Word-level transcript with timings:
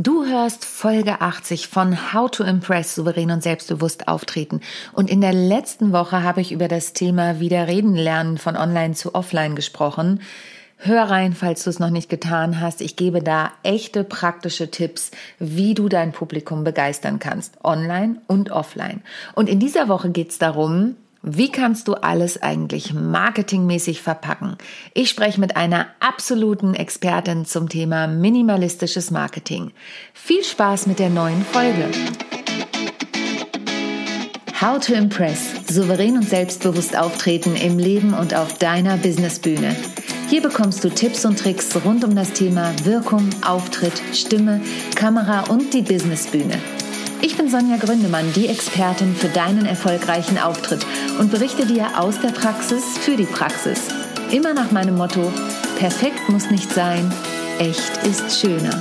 Du 0.00 0.24
hörst 0.24 0.64
Folge 0.64 1.22
80 1.22 1.66
von 1.66 2.12
How 2.12 2.30
to 2.30 2.44
Impress 2.44 2.94
souverän 2.94 3.32
und 3.32 3.42
selbstbewusst 3.42 4.06
auftreten. 4.06 4.60
Und 4.92 5.10
in 5.10 5.20
der 5.20 5.32
letzten 5.32 5.90
Woche 5.90 6.22
habe 6.22 6.40
ich 6.40 6.52
über 6.52 6.68
das 6.68 6.92
Thema 6.92 7.40
wieder 7.40 7.66
reden 7.66 7.96
lernen 7.96 8.38
von 8.38 8.56
online 8.56 8.94
zu 8.94 9.16
offline 9.16 9.56
gesprochen. 9.56 10.20
Hör 10.76 11.10
rein, 11.10 11.32
falls 11.32 11.64
du 11.64 11.70
es 11.70 11.80
noch 11.80 11.90
nicht 11.90 12.08
getan 12.08 12.60
hast. 12.60 12.80
Ich 12.80 12.94
gebe 12.94 13.24
da 13.24 13.50
echte 13.64 14.04
praktische 14.04 14.70
Tipps, 14.70 15.10
wie 15.40 15.74
du 15.74 15.88
dein 15.88 16.12
Publikum 16.12 16.62
begeistern 16.62 17.18
kannst, 17.18 17.64
online 17.64 18.22
und 18.28 18.52
offline. 18.52 19.02
Und 19.34 19.48
in 19.48 19.58
dieser 19.58 19.88
Woche 19.88 20.10
geht 20.10 20.30
es 20.30 20.38
darum, 20.38 20.94
wie 21.22 21.50
kannst 21.50 21.88
du 21.88 21.94
alles 21.94 22.40
eigentlich 22.40 22.94
marketingmäßig 22.94 24.02
verpacken? 24.02 24.56
Ich 24.94 25.10
spreche 25.10 25.40
mit 25.40 25.56
einer 25.56 25.88
absoluten 25.98 26.74
Expertin 26.74 27.44
zum 27.44 27.68
Thema 27.68 28.06
minimalistisches 28.06 29.10
Marketing. 29.10 29.72
Viel 30.14 30.44
Spaß 30.44 30.86
mit 30.86 31.00
der 31.00 31.10
neuen 31.10 31.44
Folge. 31.44 31.88
How 34.60 34.78
to 34.78 34.92
Impress. 34.92 35.54
Souverän 35.68 36.16
und 36.16 36.28
selbstbewusst 36.28 36.96
auftreten 36.96 37.56
im 37.56 37.78
Leben 37.78 38.14
und 38.14 38.34
auf 38.34 38.58
deiner 38.58 38.96
Businessbühne. 38.96 39.74
Hier 40.28 40.42
bekommst 40.42 40.84
du 40.84 40.88
Tipps 40.88 41.24
und 41.24 41.38
Tricks 41.38 41.74
rund 41.84 42.04
um 42.04 42.14
das 42.14 42.32
Thema 42.32 42.72
Wirkung, 42.84 43.28
Auftritt, 43.44 44.00
Stimme, 44.12 44.60
Kamera 44.94 45.44
und 45.50 45.74
die 45.74 45.82
Businessbühne. 45.82 46.58
Ich 47.20 47.36
bin 47.36 47.48
Sonja 47.48 47.78
Gründemann, 47.78 48.32
die 48.32 48.46
Expertin 48.46 49.14
für 49.16 49.28
deinen 49.28 49.66
erfolgreichen 49.66 50.38
Auftritt 50.38 50.86
und 51.18 51.32
berichte 51.32 51.66
dir 51.66 51.98
aus 51.98 52.20
der 52.20 52.28
Praxis 52.28 52.84
für 52.98 53.16
die 53.16 53.24
Praxis. 53.24 53.88
Immer 54.30 54.54
nach 54.54 54.70
meinem 54.70 54.96
Motto, 54.96 55.32
perfekt 55.78 56.28
muss 56.28 56.48
nicht 56.50 56.72
sein, 56.72 57.12
echt 57.58 58.06
ist 58.06 58.40
schöner. 58.40 58.80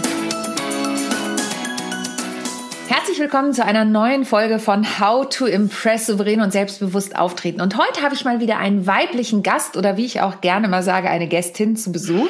Herzlich 2.88 3.20
willkommen 3.20 3.54
zu 3.54 3.66
einer 3.66 3.86
neuen 3.86 4.23
Folge 4.23 4.60
von 4.60 4.99
How 4.99 5.27
to 5.27 5.48
Impress 5.48 6.05
souverän 6.05 6.41
und 6.41 6.52
selbstbewusst 6.52 7.15
auftreten. 7.15 7.62
Und 7.62 7.76
heute 7.76 8.04
habe 8.04 8.13
ich 8.13 8.24
mal 8.24 8.40
wieder 8.40 8.60
einen 8.60 8.85
weiblichen 8.85 9.41
Gast 9.41 9.76
oder 9.76 9.98
wie 9.98 10.05
ich 10.05 10.21
auch 10.21 10.41
gerne 10.41 10.68
mal 10.68 10.84
sage, 10.84 11.10
eine 11.10 11.27
Gästin 11.27 11.76
zu 11.76 11.91
Besuch. 11.91 12.30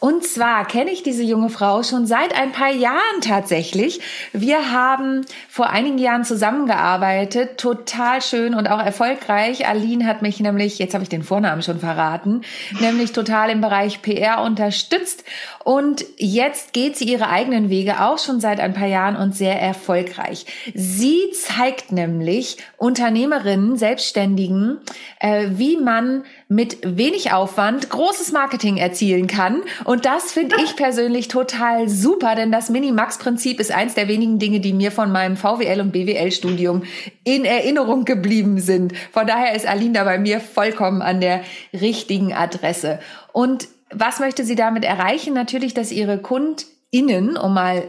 Und 0.00 0.24
zwar 0.24 0.66
kenne 0.66 0.90
ich 0.90 1.02
diese 1.02 1.22
junge 1.22 1.50
Frau 1.50 1.82
schon 1.82 2.06
seit 2.06 2.34
ein 2.34 2.52
paar 2.52 2.72
Jahren 2.72 3.20
tatsächlich. 3.20 4.00
Wir 4.32 4.72
haben 4.72 5.26
vor 5.48 5.68
einigen 5.68 5.98
Jahren 5.98 6.24
zusammengearbeitet, 6.24 7.58
total 7.58 8.22
schön 8.22 8.54
und 8.54 8.68
auch 8.68 8.82
erfolgreich. 8.82 9.68
Aline 9.68 10.06
hat 10.06 10.22
mich 10.22 10.40
nämlich, 10.40 10.78
jetzt 10.78 10.94
habe 10.94 11.02
ich 11.02 11.10
den 11.10 11.22
Vornamen 11.22 11.62
schon 11.62 11.80
verraten, 11.80 12.40
nämlich 12.80 13.12
total 13.12 13.50
im 13.50 13.60
Bereich 13.60 14.00
PR 14.00 14.42
unterstützt. 14.42 15.22
Und 15.64 16.04
jetzt 16.16 16.72
geht 16.72 16.96
sie 16.96 17.04
ihre 17.04 17.28
eigenen 17.28 17.68
Wege 17.68 18.00
auch 18.00 18.18
schon 18.18 18.40
seit 18.40 18.58
ein 18.58 18.72
paar 18.72 18.86
Jahren 18.88 19.16
und 19.16 19.36
sehr 19.36 19.60
erfolgreich. 19.60 20.46
Sie 20.74 21.30
zeigt 21.32 21.92
nämlich 21.92 22.56
Unternehmerinnen, 22.78 23.76
Selbstständigen, 23.76 24.78
äh, 25.18 25.48
wie 25.50 25.76
man 25.76 26.24
mit 26.50 26.78
wenig 26.82 27.32
Aufwand 27.32 27.90
großes 27.90 28.32
Marketing 28.32 28.76
erzielen 28.76 29.28
kann. 29.28 29.62
Und 29.84 30.04
das 30.04 30.32
finde 30.32 30.56
ich 30.64 30.74
persönlich 30.74 31.28
total 31.28 31.88
super, 31.88 32.34
denn 32.34 32.50
das 32.50 32.70
Minimax-Prinzip 32.70 33.60
ist 33.60 33.70
eins 33.70 33.94
der 33.94 34.08
wenigen 34.08 34.40
Dinge, 34.40 34.58
die 34.58 34.72
mir 34.72 34.90
von 34.90 35.12
meinem 35.12 35.36
VWL- 35.36 35.80
und 35.80 35.92
BWL-Studium 35.92 36.82
in 37.22 37.44
Erinnerung 37.44 38.04
geblieben 38.04 38.58
sind. 38.58 38.94
Von 39.12 39.28
daher 39.28 39.54
ist 39.54 39.64
Aline 39.64 39.92
da 39.92 40.02
bei 40.02 40.18
mir 40.18 40.40
vollkommen 40.40 41.02
an 41.02 41.20
der 41.20 41.42
richtigen 41.72 42.32
Adresse. 42.32 42.98
Und 43.32 43.68
was 43.92 44.18
möchte 44.18 44.44
sie 44.44 44.56
damit 44.56 44.84
erreichen? 44.84 45.34
Natürlich, 45.34 45.72
dass 45.72 45.92
ihre 45.92 46.18
KundInnen, 46.18 47.36
um 47.36 47.54
mal 47.54 47.84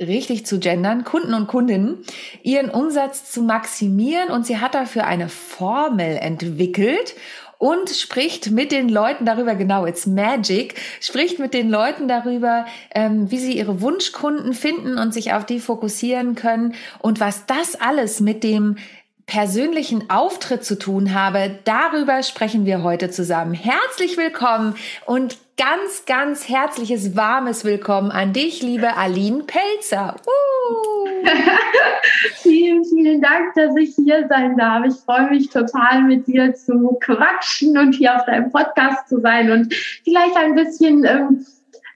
richtig 0.00 0.46
zu 0.46 0.58
gendern, 0.58 1.04
Kunden 1.04 1.34
und 1.34 1.48
Kundinnen, 1.48 1.98
ihren 2.42 2.70
Umsatz 2.70 3.30
zu 3.30 3.42
maximieren 3.42 4.30
und 4.30 4.46
sie 4.46 4.58
hat 4.58 4.74
dafür 4.74 5.06
eine 5.06 5.28
Formel 5.28 6.16
entwickelt 6.16 7.14
und 7.58 7.90
spricht 7.90 8.50
mit 8.50 8.72
den 8.72 8.88
Leuten 8.88 9.24
darüber, 9.24 9.54
genau, 9.54 9.86
it's 9.86 10.06
magic, 10.06 10.74
spricht 11.00 11.38
mit 11.38 11.54
den 11.54 11.70
Leuten 11.70 12.08
darüber, 12.08 12.66
ähm, 12.94 13.30
wie 13.30 13.38
sie 13.38 13.56
ihre 13.56 13.80
Wunschkunden 13.80 14.52
finden 14.52 14.98
und 14.98 15.14
sich 15.14 15.32
auf 15.32 15.46
die 15.46 15.60
fokussieren 15.60 16.34
können 16.34 16.74
und 16.98 17.20
was 17.20 17.46
das 17.46 17.80
alles 17.80 18.20
mit 18.20 18.44
dem 18.44 18.76
persönlichen 19.26 20.08
Auftritt 20.08 20.64
zu 20.64 20.78
tun 20.78 21.12
habe, 21.12 21.58
darüber 21.64 22.22
sprechen 22.22 22.64
wir 22.64 22.82
heute 22.82 23.10
zusammen. 23.10 23.54
Herzlich 23.54 24.16
willkommen 24.16 24.76
und 25.04 25.36
ganz, 25.58 26.04
ganz 26.06 26.48
herzliches, 26.48 27.16
warmes 27.16 27.64
Willkommen 27.64 28.12
an 28.12 28.32
dich, 28.32 28.62
liebe 28.62 28.96
Aline 28.96 29.42
Pelzer. 29.42 30.16
Uh. 30.26 31.26
vielen, 32.42 32.84
vielen 32.84 33.20
Dank, 33.20 33.54
dass 33.56 33.74
ich 33.76 33.96
hier 33.96 34.26
sein 34.28 34.56
darf. 34.56 34.84
Ich 34.86 34.94
freue 34.94 35.28
mich 35.30 35.50
total, 35.50 36.02
mit 36.02 36.26
dir 36.28 36.54
zu 36.54 36.96
quatschen 37.00 37.76
und 37.76 37.94
hier 37.94 38.14
auf 38.14 38.26
deinem 38.26 38.52
Podcast 38.52 39.08
zu 39.08 39.20
sein 39.20 39.50
und 39.50 39.74
vielleicht 40.04 40.36
ein 40.36 40.54
bisschen, 40.54 41.04
ähm, 41.04 41.46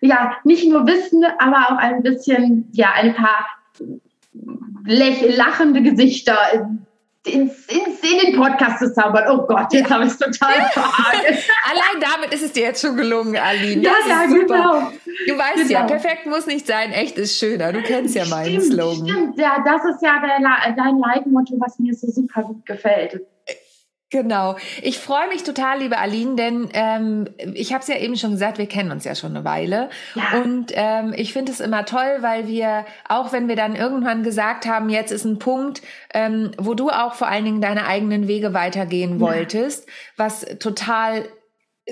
ja, 0.01 0.37
nicht 0.43 0.69
nur 0.69 0.87
Wissen, 0.87 1.25
aber 1.39 1.69
auch 1.69 1.77
ein 1.77 2.03
bisschen, 2.03 2.69
ja, 2.73 2.93
ein 2.95 3.15
paar 3.15 3.47
lachende 4.85 5.83
Gesichter 5.83 6.37
ins, 7.27 7.67
ins, 7.67 8.01
in 8.01 8.19
den 8.19 8.37
Podcast 8.37 8.79
zu 8.79 8.93
zaubern. 8.93 9.25
Oh 9.31 9.47
Gott, 9.47 9.73
jetzt 9.73 9.91
habe 9.91 10.05
ich 10.05 10.11
es 10.11 10.19
total 10.19 10.71
verhagelt. 10.71 11.39
Allein 11.71 12.01
damit 12.01 12.33
ist 12.33 12.43
es 12.43 12.53
dir 12.53 12.63
jetzt 12.65 12.81
schon 12.81 12.97
gelungen, 12.97 13.37
Aline. 13.37 13.83
Das 13.83 13.93
ja, 14.09 14.23
ja, 14.23 14.27
genau. 14.27 14.93
Du 15.27 15.37
weißt 15.37 15.69
genau. 15.69 15.71
ja, 15.71 15.85
perfekt 15.85 16.27
muss 16.27 16.47
nicht 16.47 16.67
sein, 16.67 16.93
echt 16.93 17.19
ist 17.19 17.39
schöner. 17.39 17.73
Du 17.73 17.83
kennst 17.83 18.15
ja 18.15 18.25
meinen 18.27 18.61
stimmt, 18.61 18.73
Slogan. 18.73 19.09
Stimmt, 19.09 19.39
ja, 19.39 19.63
das 19.65 19.85
ist 19.95 20.03
ja 20.03 20.21
dein, 20.21 20.77
dein 20.77 20.99
Leitmotto, 20.99 21.57
was 21.59 21.79
mir 21.79 21.95
so 21.95 22.11
super 22.11 22.43
gut 22.43 22.65
gefällt. 22.65 23.21
Genau. 24.11 24.57
Ich 24.83 24.99
freue 24.99 25.29
mich 25.29 25.45
total, 25.45 25.79
liebe 25.79 25.97
Aline, 25.97 26.35
denn 26.35 26.69
ähm, 26.73 27.29
ich 27.55 27.73
habe 27.73 27.83
es 27.83 27.89
ja 27.89 27.97
eben 27.97 28.17
schon 28.17 28.33
gesagt, 28.33 28.59
wir 28.59 28.67
kennen 28.67 28.91
uns 28.91 29.05
ja 29.05 29.15
schon 29.15 29.37
eine 29.37 29.45
Weile. 29.45 29.89
Ja. 30.17 30.41
Und 30.43 30.73
ähm, 30.75 31.15
ich 31.17 31.33
finde 31.33 31.53
es 31.53 31.61
immer 31.61 31.85
toll, 31.85 32.19
weil 32.21 32.49
wir, 32.49 32.85
auch 33.09 33.33
wenn 33.33 33.47
wir 33.47 33.55
dann 33.55 33.77
irgendwann 33.77 34.25
gesagt 34.25 34.67
haben, 34.67 34.89
jetzt 34.89 35.13
ist 35.13 35.25
ein 35.25 35.39
Punkt, 35.39 35.83
ähm, 36.13 36.51
wo 36.59 36.75
du 36.75 36.91
auch 36.91 37.15
vor 37.15 37.29
allen 37.29 37.45
Dingen 37.45 37.61
deine 37.61 37.87
eigenen 37.87 38.27
Wege 38.27 38.53
weitergehen 38.53 39.21
wolltest, 39.21 39.87
ja. 39.87 39.93
was 40.17 40.41
total 40.59 41.25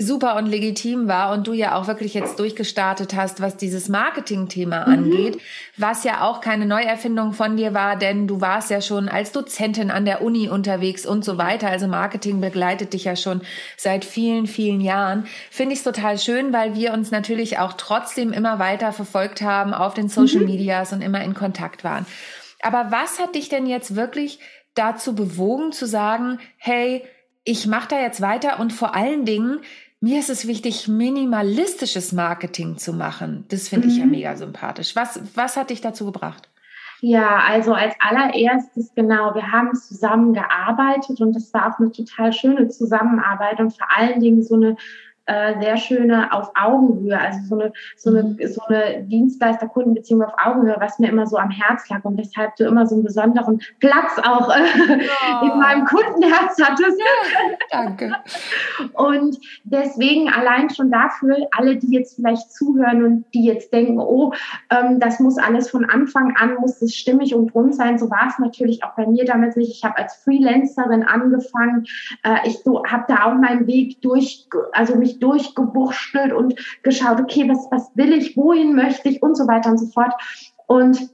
super 0.00 0.36
und 0.36 0.46
legitim 0.46 1.08
war 1.08 1.32
und 1.32 1.46
du 1.46 1.52
ja 1.52 1.74
auch 1.74 1.86
wirklich 1.86 2.14
jetzt 2.14 2.38
durchgestartet 2.38 3.14
hast, 3.14 3.40
was 3.40 3.56
dieses 3.56 3.88
Marketing-Thema 3.88 4.86
mhm. 4.86 4.92
angeht, 4.92 5.38
was 5.76 6.04
ja 6.04 6.22
auch 6.22 6.40
keine 6.40 6.66
Neuerfindung 6.66 7.32
von 7.32 7.56
dir 7.56 7.74
war, 7.74 7.96
denn 7.96 8.26
du 8.26 8.40
warst 8.40 8.70
ja 8.70 8.80
schon 8.80 9.08
als 9.08 9.32
Dozentin 9.32 9.90
an 9.90 10.04
der 10.04 10.22
Uni 10.22 10.48
unterwegs 10.48 11.06
und 11.06 11.24
so 11.24 11.38
weiter. 11.38 11.68
Also 11.68 11.86
Marketing 11.88 12.40
begleitet 12.40 12.92
dich 12.92 13.04
ja 13.04 13.16
schon 13.16 13.42
seit 13.76 14.04
vielen, 14.04 14.46
vielen 14.46 14.80
Jahren. 14.80 15.26
Finde 15.50 15.72
ich 15.72 15.80
es 15.80 15.84
total 15.84 16.18
schön, 16.18 16.52
weil 16.52 16.74
wir 16.74 16.92
uns 16.92 17.10
natürlich 17.10 17.58
auch 17.58 17.74
trotzdem 17.74 18.32
immer 18.32 18.58
weiter 18.58 18.92
verfolgt 18.92 19.42
haben 19.42 19.74
auf 19.74 19.94
den 19.94 20.08
Social 20.08 20.40
mhm. 20.40 20.46
Medias 20.46 20.92
und 20.92 21.02
immer 21.02 21.22
in 21.22 21.34
Kontakt 21.34 21.84
waren. 21.84 22.06
Aber 22.60 22.90
was 22.90 23.18
hat 23.18 23.34
dich 23.34 23.48
denn 23.48 23.66
jetzt 23.66 23.94
wirklich 23.94 24.40
dazu 24.74 25.14
bewogen 25.14 25.72
zu 25.72 25.86
sagen, 25.86 26.38
hey, 26.56 27.04
ich 27.44 27.66
mache 27.66 27.88
da 27.88 28.00
jetzt 28.00 28.20
weiter 28.20 28.60
und 28.60 28.72
vor 28.72 28.94
allen 28.94 29.24
Dingen, 29.24 29.60
mir 30.00 30.20
ist 30.20 30.30
es 30.30 30.46
wichtig, 30.46 30.88
minimalistisches 30.88 32.12
Marketing 32.12 32.76
zu 32.78 32.92
machen. 32.92 33.44
Das 33.48 33.68
finde 33.68 33.88
mhm. 33.88 33.92
ich 33.92 33.98
ja 33.98 34.04
mhm. 34.04 34.10
mega 34.12 34.36
sympathisch. 34.36 34.94
Was, 34.94 35.20
was 35.34 35.56
hat 35.56 35.70
dich 35.70 35.80
dazu 35.80 36.04
gebracht? 36.06 36.48
Ja, 37.00 37.38
also 37.46 37.74
als 37.74 37.94
allererstes 38.00 38.92
genau, 38.94 39.34
wir 39.34 39.52
haben 39.52 39.72
zusammen 39.74 40.34
gearbeitet 40.34 41.20
und 41.20 41.32
das 41.34 41.54
war 41.54 41.72
auch 41.72 41.78
eine 41.78 41.92
total 41.92 42.32
schöne 42.32 42.68
Zusammenarbeit 42.68 43.60
und 43.60 43.70
vor 43.70 43.86
allen 43.96 44.18
Dingen 44.18 44.42
so 44.42 44.56
eine 44.56 44.76
äh, 45.28 45.60
sehr 45.60 45.76
schöne 45.76 46.32
auf 46.32 46.50
Augenhöhe, 46.54 47.18
also 47.18 47.38
so 47.46 47.54
eine, 47.58 47.72
so 47.96 48.10
eine, 48.10 48.22
mhm. 48.22 48.38
so 48.48 48.62
eine 48.68 49.04
Dienstleister-Kundenbeziehung 49.04 50.22
auf 50.22 50.32
Augenhöhe, 50.42 50.76
was 50.80 50.98
mir 50.98 51.08
immer 51.10 51.26
so 51.26 51.36
am 51.36 51.50
Herz 51.50 51.88
lag 51.90 52.02
und 52.04 52.16
weshalb 52.16 52.56
du 52.56 52.64
immer 52.64 52.86
so 52.86 52.94
einen 52.94 53.04
besonderen 53.04 53.60
Platz 53.78 54.18
auch 54.24 54.48
äh, 54.48 54.62
oh. 55.42 55.44
in 55.44 55.58
meinem 55.58 55.84
Kundenherz 55.84 56.56
hattest. 56.62 56.98
Ja, 56.98 57.58
danke. 57.70 58.12
Und 58.94 59.38
deswegen 59.64 60.28
allein 60.28 60.70
schon 60.70 60.90
dafür, 60.90 61.36
alle, 61.52 61.76
die 61.76 61.92
jetzt 61.94 62.16
vielleicht 62.16 62.52
zuhören 62.52 63.04
und 63.04 63.24
die 63.34 63.44
jetzt 63.44 63.72
denken, 63.72 63.98
oh, 63.98 64.32
ähm, 64.70 64.98
das 65.00 65.20
muss 65.20 65.38
alles 65.38 65.70
von 65.70 65.84
Anfang 65.84 66.34
an, 66.36 66.56
muss 66.56 66.80
es 66.82 66.94
stimmig 66.94 67.34
und 67.34 67.54
rund 67.54 67.74
sein. 67.74 67.98
So 67.98 68.10
war 68.10 68.28
es 68.28 68.38
natürlich 68.38 68.82
auch 68.84 68.94
bei 68.94 69.06
mir 69.06 69.24
damals 69.24 69.56
nicht. 69.56 69.70
Ich 69.70 69.84
habe 69.84 69.98
als 69.98 70.16
Freelancerin 70.16 71.02
angefangen. 71.02 71.86
Äh, 72.22 72.48
ich 72.48 72.58
so, 72.60 72.84
habe 72.84 73.04
da 73.08 73.24
auch 73.24 73.34
meinen 73.34 73.66
Weg 73.66 74.00
durch, 74.02 74.48
also 74.72 74.96
mich 74.96 75.17
durchgeburschtelt 75.18 76.32
und 76.32 76.54
geschaut, 76.82 77.20
okay, 77.20 77.48
was, 77.48 77.68
was 77.70 77.90
will 77.94 78.12
ich, 78.12 78.36
wohin 78.36 78.74
möchte 78.74 79.08
ich 79.08 79.22
und 79.22 79.36
so 79.36 79.46
weiter 79.46 79.70
und 79.70 79.78
so 79.78 79.86
fort. 79.86 80.12
Und 80.66 81.10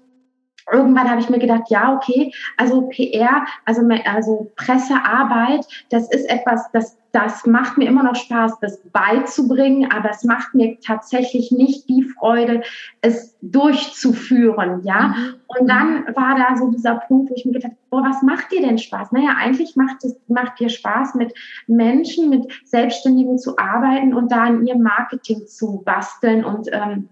irgendwann 0.73 1.11
habe 1.11 1.21
ich 1.21 1.29
mir 1.29 1.39
gedacht, 1.39 1.65
ja, 1.69 1.95
okay, 1.95 2.33
also 2.57 2.83
PR, 2.89 3.45
also, 3.65 3.83
also 4.05 4.51
Pressearbeit, 4.57 5.67
das 5.91 6.11
ist 6.11 6.29
etwas, 6.31 6.71
das, 6.73 6.97
das 7.13 7.47
macht 7.47 7.79
mir 7.79 7.87
immer 7.87 8.03
noch 8.03 8.17
Spaß, 8.17 8.59
das 8.61 8.81
beizubringen, 8.93 9.91
aber 9.93 10.11
es 10.11 10.25
macht 10.25 10.55
mir 10.55 10.79
tatsächlich 10.81 11.53
nicht 11.53 11.89
die 11.89 12.03
Freude, 12.03 12.63
es 13.03 13.37
durchzuführen, 13.41 14.83
ja. 14.85 15.09
Mhm. 15.09 15.35
Und 15.47 15.69
dann 15.69 16.07
war 16.17 16.37
da 16.37 16.57
so 16.57 16.71
dieser 16.71 16.97
Punkt, 16.97 17.31
wo 17.31 17.35
ich 17.37 17.45
mir 17.45 17.53
gedacht 17.53 17.73
habe, 17.73 17.81
boah, 17.91 18.03
was 18.03 18.23
macht 18.23 18.51
dir 18.51 18.63
denn 18.63 18.79
Spaß? 18.79 19.13
Naja, 19.13 19.37
eigentlich 19.39 19.77
macht 19.77 20.03
es, 20.03 20.19
macht 20.27 20.59
dir 20.59 20.69
Spaß, 20.69 21.15
mit 21.15 21.33
Menschen, 21.69 22.31
mit 22.31 22.53
Selbstständigen 22.65 23.39
zu 23.39 23.59
arbeiten 23.59 24.15
und 24.15 24.33
da 24.33 24.47
in 24.47 24.67
ihrem 24.67 24.83
Marketing 24.83 25.47
zu 25.47 25.83
basteln 25.85 26.45
und 26.45 26.69
ähm, 26.73 27.09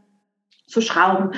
zu 0.72 0.80
schrauben. 0.80 1.30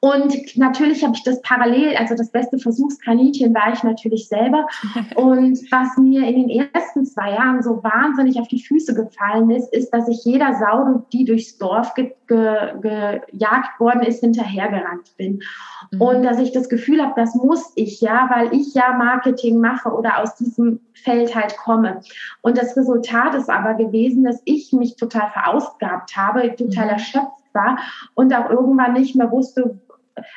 Und 0.00 0.56
natürlich 0.56 1.04
habe 1.04 1.14
ich 1.14 1.22
das 1.22 1.40
parallel, 1.42 1.96
also 1.96 2.16
das 2.16 2.30
beste 2.30 2.58
Versuchskaninchen 2.58 3.54
war 3.54 3.72
ich 3.72 3.82
natürlich 3.82 4.28
selber. 4.28 4.66
Und 5.14 5.58
was 5.70 5.96
mir 5.96 6.26
in 6.26 6.48
den 6.48 6.68
ersten 6.74 7.06
zwei 7.06 7.30
Jahren 7.30 7.62
so 7.62 7.82
wahnsinnig 7.82 8.38
auf 8.40 8.48
die 8.48 8.62
Füße 8.62 8.94
gefallen 8.94 9.50
ist, 9.50 9.72
ist, 9.72 9.90
dass 9.90 10.08
ich 10.08 10.24
jeder 10.24 10.54
Sau, 10.54 11.06
die 11.12 11.24
durchs 11.24 11.56
Dorf 11.58 11.94
ge 11.94 12.12
ge 12.26 12.80
gejagt 12.80 13.78
worden 13.78 14.02
ist, 14.02 14.20
hinterhergerannt 14.20 15.16
bin. 15.16 15.42
Mhm. 15.90 16.00
Und 16.00 16.22
dass 16.24 16.38
ich 16.38 16.52
das 16.52 16.68
Gefühl 16.68 17.02
habe, 17.02 17.12
das 17.14 17.34
muss 17.34 17.72
ich 17.76 18.00
ja, 18.00 18.28
weil 18.32 18.52
ich 18.52 18.74
ja 18.74 18.94
Marketing 18.96 19.60
mache 19.60 19.90
oder 19.90 20.18
aus 20.18 20.34
diesem 20.36 20.80
Feld 20.94 21.34
halt 21.34 21.56
komme. 21.56 22.00
Und 22.40 22.58
das 22.58 22.76
Resultat 22.76 23.34
ist 23.34 23.50
aber 23.50 23.74
gewesen, 23.74 24.24
dass 24.24 24.40
ich 24.44 24.72
mich 24.72 24.96
total 24.96 25.30
verausgabt 25.30 26.16
habe, 26.16 26.56
total 26.56 26.86
mhm. 26.86 26.90
erschöpft 26.90 27.41
war 27.54 27.78
und 28.14 28.34
auch 28.34 28.50
irgendwann 28.50 28.94
nicht 28.94 29.16
mehr 29.16 29.30
wusste, 29.30 29.80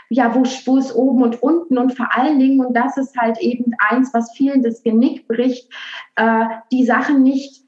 ja, 0.10 0.34
wo, 0.34 0.44
wo 0.44 0.78
ist 0.78 0.96
oben 0.96 1.24
und 1.24 1.42
unten 1.42 1.78
und 1.78 1.96
vor 1.96 2.08
allen 2.16 2.40
Dingen, 2.40 2.64
und 2.64 2.76
das 2.76 2.98
ist 2.98 3.18
halt 3.18 3.40
eben 3.40 3.74
eins, 3.78 4.14
was 4.14 4.32
vielen 4.36 4.64
das 4.64 4.84
Genick 4.84 5.28
bricht, 5.28 5.72
äh, 6.16 6.46
die 6.72 6.86
Sachen 6.86 7.24
nicht 7.24 7.64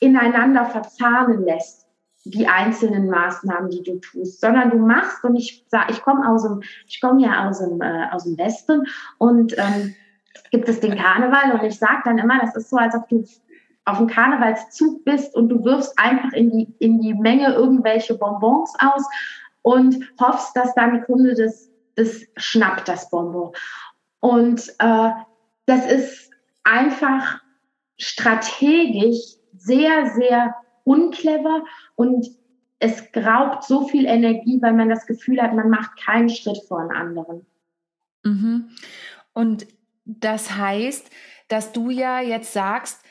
ineinander 0.00 0.64
verzahnen 0.64 1.44
lässt, 1.44 1.86
die 2.24 2.46
einzelnen 2.46 3.08
Maßnahmen, 3.08 3.70
die 3.70 3.82
du 3.82 3.98
tust, 3.98 4.40
sondern 4.40 4.70
du 4.70 4.78
machst, 4.78 5.24
und 5.24 5.36
ich 5.36 5.64
sage, 5.68 5.92
ich 5.92 6.02
komme 6.02 6.28
aus 6.28 6.44
ja 7.18 7.48
aus 7.48 7.58
dem, 7.60 7.80
äh, 7.80 8.08
aus 8.10 8.24
dem 8.24 8.38
Westen 8.38 8.86
und 9.18 9.56
ähm, 9.58 9.94
gibt 10.50 10.68
es 10.68 10.80
den 10.80 10.96
Karneval 10.96 11.52
und 11.52 11.64
ich 11.64 11.78
sage 11.78 12.02
dann 12.04 12.18
immer, 12.18 12.38
das 12.40 12.56
ist 12.56 12.70
so, 12.70 12.76
als 12.76 12.94
ob 12.94 13.08
du 13.08 13.24
auf 13.84 13.98
dem 13.98 14.06
Karnevalszug 14.06 15.04
bist 15.04 15.34
und 15.34 15.48
du 15.48 15.64
wirfst 15.64 15.98
einfach 15.98 16.32
in 16.32 16.50
die, 16.50 16.74
in 16.78 17.00
die 17.00 17.14
Menge 17.14 17.52
irgendwelche 17.52 18.16
Bonbons 18.16 18.72
aus 18.78 19.04
und 19.62 19.96
hoffst, 20.20 20.56
dass 20.56 20.74
dein 20.74 21.04
Kunde 21.04 21.34
das, 21.34 21.70
das 21.96 22.22
schnappt, 22.36 22.88
das 22.88 23.10
Bonbon. 23.10 23.52
Und 24.20 24.68
äh, 24.78 25.10
das 25.66 25.90
ist 25.90 26.30
einfach 26.64 27.40
strategisch 27.98 29.36
sehr, 29.56 30.10
sehr 30.10 30.54
unclever 30.84 31.64
und 31.94 32.26
es 32.78 33.04
raubt 33.16 33.62
so 33.62 33.86
viel 33.86 34.06
Energie, 34.06 34.60
weil 34.60 34.72
man 34.72 34.88
das 34.88 35.06
Gefühl 35.06 35.40
hat, 35.40 35.54
man 35.54 35.70
macht 35.70 35.96
keinen 35.96 36.28
Schritt 36.28 36.58
vor 36.66 36.80
einen 36.80 36.90
anderen. 36.90 37.46
Mhm. 38.24 38.70
Und 39.32 39.66
das 40.04 40.56
heißt, 40.56 41.08
dass 41.46 41.72
du 41.72 41.90
ja 41.90 42.20
jetzt 42.20 42.52
sagst, 42.52 43.01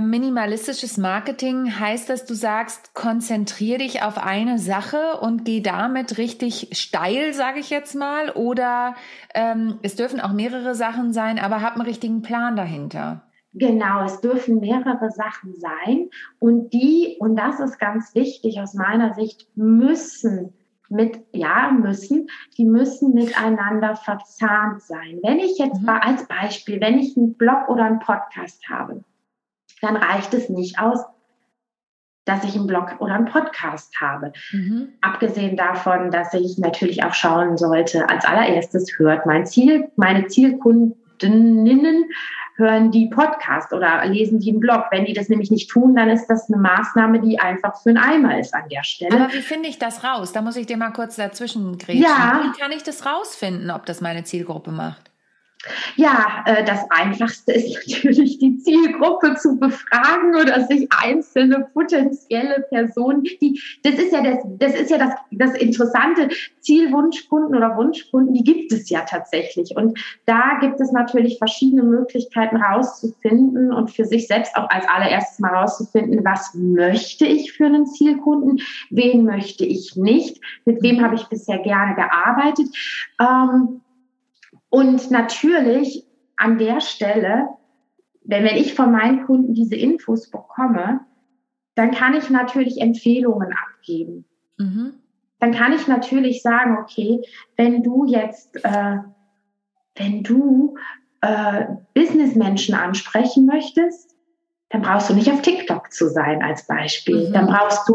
minimalistisches 0.00 0.96
Marketing 0.96 1.78
heißt, 1.78 2.08
dass 2.08 2.24
du 2.24 2.34
sagst, 2.34 2.94
konzentriere 2.94 3.78
dich 3.78 4.02
auf 4.02 4.16
eine 4.16 4.58
Sache 4.58 5.18
und 5.20 5.44
geh 5.44 5.60
damit 5.60 6.16
richtig 6.16 6.70
steil, 6.72 7.34
sage 7.34 7.60
ich 7.60 7.68
jetzt 7.68 7.94
mal, 7.94 8.30
oder 8.30 8.94
ähm, 9.34 9.78
es 9.82 9.94
dürfen 9.94 10.20
auch 10.20 10.32
mehrere 10.32 10.74
Sachen 10.74 11.12
sein, 11.12 11.38
aber 11.38 11.60
hab 11.60 11.74
einen 11.74 11.86
richtigen 11.86 12.22
Plan 12.22 12.56
dahinter. 12.56 13.22
Genau, 13.52 14.04
es 14.04 14.20
dürfen 14.20 14.60
mehrere 14.60 15.10
Sachen 15.10 15.54
sein 15.54 16.10
und 16.38 16.72
die, 16.72 17.16
und 17.20 17.36
das 17.36 17.60
ist 17.60 17.78
ganz 17.78 18.14
wichtig 18.14 18.60
aus 18.60 18.74
meiner 18.74 19.14
Sicht, 19.14 19.48
müssen 19.56 20.52
mit, 20.88 21.20
ja, 21.32 21.70
müssen, 21.70 22.28
die 22.56 22.64
müssen 22.64 23.14
miteinander 23.14 23.96
verzahnt 23.96 24.82
sein. 24.82 25.20
Wenn 25.22 25.38
ich 25.38 25.58
jetzt 25.58 25.80
mhm. 25.80 25.86
mal 25.86 25.98
als 25.98 26.26
Beispiel, 26.28 26.80
wenn 26.80 26.98
ich 26.98 27.16
einen 27.16 27.34
Blog 27.34 27.68
oder 27.68 27.84
einen 27.84 27.98
Podcast 27.98 28.62
habe, 28.68 29.04
dann 29.80 29.96
reicht 29.96 30.34
es 30.34 30.48
nicht 30.48 30.78
aus, 30.78 31.00
dass 32.24 32.44
ich 32.44 32.56
einen 32.56 32.66
Blog 32.66 32.96
oder 32.98 33.14
einen 33.14 33.26
Podcast 33.26 34.00
habe. 34.00 34.32
Mhm. 34.52 34.88
Abgesehen 35.00 35.56
davon, 35.56 36.10
dass 36.10 36.34
ich 36.34 36.58
natürlich 36.58 37.04
auch 37.04 37.14
schauen 37.14 37.56
sollte, 37.56 38.08
als 38.08 38.24
allererstes 38.24 38.98
hört 38.98 39.26
mein 39.26 39.46
Ziel, 39.46 39.88
meine 39.96 40.26
Zielkundinnen 40.26 42.04
hören 42.56 42.90
die 42.90 43.06
Podcast 43.06 43.72
oder 43.72 44.04
lesen 44.06 44.40
die 44.40 44.50
einen 44.50 44.60
Blog. 44.60 44.86
Wenn 44.90 45.04
die 45.04 45.12
das 45.12 45.28
nämlich 45.28 45.50
nicht 45.50 45.70
tun, 45.70 45.94
dann 45.94 46.08
ist 46.08 46.26
das 46.26 46.50
eine 46.50 46.60
Maßnahme, 46.60 47.20
die 47.20 47.38
einfach 47.38 47.80
für 47.80 47.90
einen 47.90 47.98
Eimer 47.98 48.38
ist 48.38 48.54
an 48.54 48.68
der 48.70 48.82
Stelle. 48.82 49.14
Aber 49.14 49.32
wie 49.32 49.42
finde 49.42 49.68
ich 49.68 49.78
das 49.78 50.02
raus? 50.02 50.32
Da 50.32 50.42
muss 50.42 50.56
ich 50.56 50.66
dir 50.66 50.76
mal 50.76 50.92
kurz 50.92 51.16
dazwischen 51.16 51.78
grätschen. 51.78 52.02
Ja. 52.02 52.42
Wie 52.42 52.58
kann 52.58 52.72
ich 52.72 52.82
das 52.82 53.06
rausfinden, 53.06 53.70
ob 53.70 53.86
das 53.86 54.00
meine 54.00 54.24
Zielgruppe 54.24 54.72
macht? 54.72 55.10
Ja, 55.96 56.44
äh, 56.46 56.64
das 56.64 56.80
Einfachste 56.90 57.52
ist 57.52 57.88
natürlich, 57.88 58.38
die 58.38 58.58
Zielgruppe 58.58 59.34
zu 59.36 59.58
befragen 59.58 60.34
oder 60.34 60.66
sich 60.66 60.88
einzelne 61.02 61.68
potenzielle 61.72 62.66
Personen, 62.68 63.22
die, 63.22 63.60
das 63.82 63.94
ist 63.94 64.12
ja 64.12 64.22
das, 64.22 64.38
das 64.58 64.74
ist 64.74 64.90
ja 64.90 64.98
das, 64.98 65.14
das 65.30 65.54
interessante 65.54 66.28
Zielwunschkunden 66.60 67.56
oder 67.56 67.76
Wunschkunden, 67.76 68.34
die 68.34 68.44
gibt 68.44 68.72
es 68.72 68.90
ja 68.90 69.02
tatsächlich. 69.02 69.76
Und 69.76 69.98
da 70.26 70.58
gibt 70.60 70.80
es 70.80 70.92
natürlich 70.92 71.38
verschiedene 71.38 71.82
Möglichkeiten 71.82 72.56
rauszufinden 72.56 73.72
und 73.72 73.90
für 73.90 74.04
sich 74.04 74.26
selbst 74.26 74.56
auch 74.56 74.68
als 74.70 74.86
allererstes 74.88 75.38
mal 75.38 75.54
rauszufinden, 75.54 76.24
was 76.24 76.54
möchte 76.54 77.26
ich 77.26 77.52
für 77.52 77.66
einen 77.66 77.86
Zielkunden, 77.86 78.60
wen 78.90 79.24
möchte 79.24 79.64
ich 79.64 79.96
nicht, 79.96 80.40
mit 80.64 80.82
wem 80.82 81.02
habe 81.02 81.14
ich 81.14 81.26
bisher 81.26 81.58
gerne 81.58 81.94
gearbeitet. 81.94 82.68
Ähm, 83.20 83.80
und 84.68 85.10
natürlich 85.10 86.04
an 86.36 86.58
der 86.58 86.80
Stelle, 86.80 87.48
wenn, 88.24 88.44
wenn 88.44 88.56
ich 88.56 88.74
von 88.74 88.92
meinen 88.92 89.24
Kunden 89.26 89.54
diese 89.54 89.76
Infos 89.76 90.30
bekomme, 90.30 91.00
dann 91.74 91.90
kann 91.92 92.14
ich 92.14 92.30
natürlich 92.30 92.80
Empfehlungen 92.80 93.52
abgeben. 93.52 94.24
Mhm. 94.58 94.94
Dann 95.38 95.52
kann 95.52 95.72
ich 95.74 95.86
natürlich 95.86 96.42
sagen, 96.42 96.78
okay, 96.80 97.20
wenn 97.56 97.82
du 97.82 98.06
jetzt, 98.06 98.56
äh, 98.64 98.98
wenn 99.94 100.22
du 100.22 100.76
äh, 101.20 101.66
Businessmenschen 101.94 102.74
ansprechen 102.74 103.46
möchtest, 103.46 104.15
dann 104.70 104.82
brauchst 104.82 105.08
du 105.08 105.14
nicht 105.14 105.30
auf 105.30 105.42
TikTok 105.42 105.92
zu 105.92 106.08
sein 106.08 106.42
als 106.42 106.66
Beispiel. 106.66 107.28
Mhm. 107.28 107.32
Dann 107.32 107.46
brauchst 107.46 107.88
du 107.88 107.94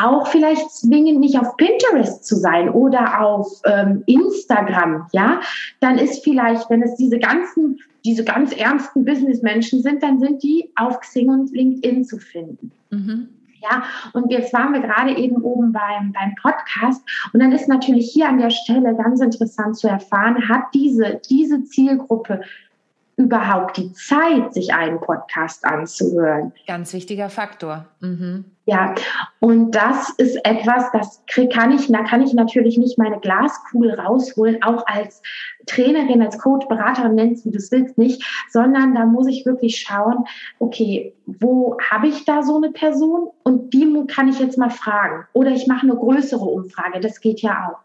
auch 0.00 0.26
vielleicht 0.28 0.70
zwingend 0.70 1.20
nicht 1.20 1.38
auf 1.38 1.56
Pinterest 1.56 2.24
zu 2.24 2.36
sein 2.36 2.70
oder 2.70 3.20
auf 3.20 3.46
ähm, 3.66 4.02
Instagram. 4.06 5.06
Ja, 5.12 5.40
dann 5.80 5.98
ist 5.98 6.24
vielleicht, 6.24 6.70
wenn 6.70 6.82
es 6.82 6.96
diese 6.96 7.18
ganzen, 7.18 7.78
diese 8.04 8.24
ganz 8.24 8.52
ernsten 8.52 9.04
Businessmenschen 9.04 9.82
sind, 9.82 10.02
dann 10.02 10.18
sind 10.18 10.42
die 10.42 10.70
auf 10.76 10.98
Xing 11.00 11.28
und 11.28 11.52
LinkedIn 11.52 12.04
zu 12.04 12.18
finden. 12.18 12.72
Mhm. 12.90 13.28
Ja, 13.60 13.82
und 14.12 14.30
jetzt 14.30 14.52
waren 14.52 14.72
wir 14.72 14.80
gerade 14.80 15.16
eben 15.16 15.42
oben 15.42 15.72
beim, 15.72 16.12
beim 16.12 16.34
Podcast. 16.40 17.02
Und 17.32 17.40
dann 17.40 17.50
ist 17.50 17.68
natürlich 17.68 18.10
hier 18.12 18.28
an 18.28 18.38
der 18.38 18.50
Stelle 18.50 18.94
ganz 18.94 19.20
interessant 19.20 19.76
zu 19.76 19.88
erfahren, 19.88 20.48
hat 20.48 20.62
diese, 20.72 21.20
diese 21.28 21.64
Zielgruppe 21.64 22.42
überhaupt 23.18 23.76
die 23.76 23.92
Zeit, 23.92 24.54
sich 24.54 24.72
einen 24.72 25.00
Podcast 25.00 25.64
anzuhören. 25.64 26.52
Ganz 26.66 26.92
wichtiger 26.92 27.28
Faktor. 27.28 27.86
Mhm. 28.00 28.44
Ja, 28.64 28.94
und 29.40 29.72
das 29.72 30.10
ist 30.18 30.36
etwas, 30.44 30.92
das 30.92 31.24
kann 31.52 31.72
ich, 31.72 31.90
da 31.90 32.04
kann 32.04 32.22
ich 32.22 32.34
natürlich 32.34 32.78
nicht 32.78 32.98
meine 32.98 33.18
Glaskugel 33.18 33.98
rausholen, 33.98 34.62
auch 34.62 34.86
als 34.86 35.22
Trainerin, 35.66 36.22
als 36.22 36.38
Coach, 36.38 36.68
Beraterin, 36.68 37.14
nennst 37.14 37.44
wie 37.44 37.50
du 37.50 37.56
es 37.56 37.72
willst, 37.72 37.98
nicht, 37.98 38.22
sondern 38.50 38.94
da 38.94 39.04
muss 39.04 39.26
ich 39.26 39.44
wirklich 39.46 39.80
schauen, 39.80 40.24
okay, 40.58 41.14
wo 41.26 41.76
habe 41.90 42.08
ich 42.08 42.24
da 42.24 42.42
so 42.42 42.56
eine 42.56 42.70
Person 42.70 43.30
und 43.42 43.72
die 43.72 43.88
kann 44.06 44.28
ich 44.28 44.38
jetzt 44.38 44.58
mal 44.58 44.70
fragen. 44.70 45.26
Oder 45.32 45.50
ich 45.50 45.66
mache 45.66 45.82
eine 45.82 45.96
größere 45.96 46.44
Umfrage, 46.44 47.00
das 47.00 47.20
geht 47.20 47.40
ja 47.40 47.70
auch. 47.70 47.78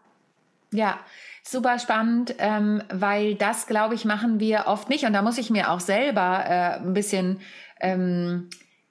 Ja, 0.70 0.98
super 1.46 1.78
spannend, 1.78 2.34
ähm, 2.38 2.82
weil 2.92 3.34
das, 3.34 3.66
glaube 3.66 3.94
ich, 3.94 4.04
machen 4.04 4.40
wir 4.40 4.64
oft 4.66 4.88
nicht. 4.88 5.04
Und 5.04 5.12
da 5.12 5.22
muss 5.22 5.38
ich 5.38 5.50
mir 5.50 5.70
auch 5.70 5.80
selber 5.80 6.44
äh, 6.46 6.80
ein 6.80 6.94
bisschen 6.94 7.40
ähm, 7.80 8.48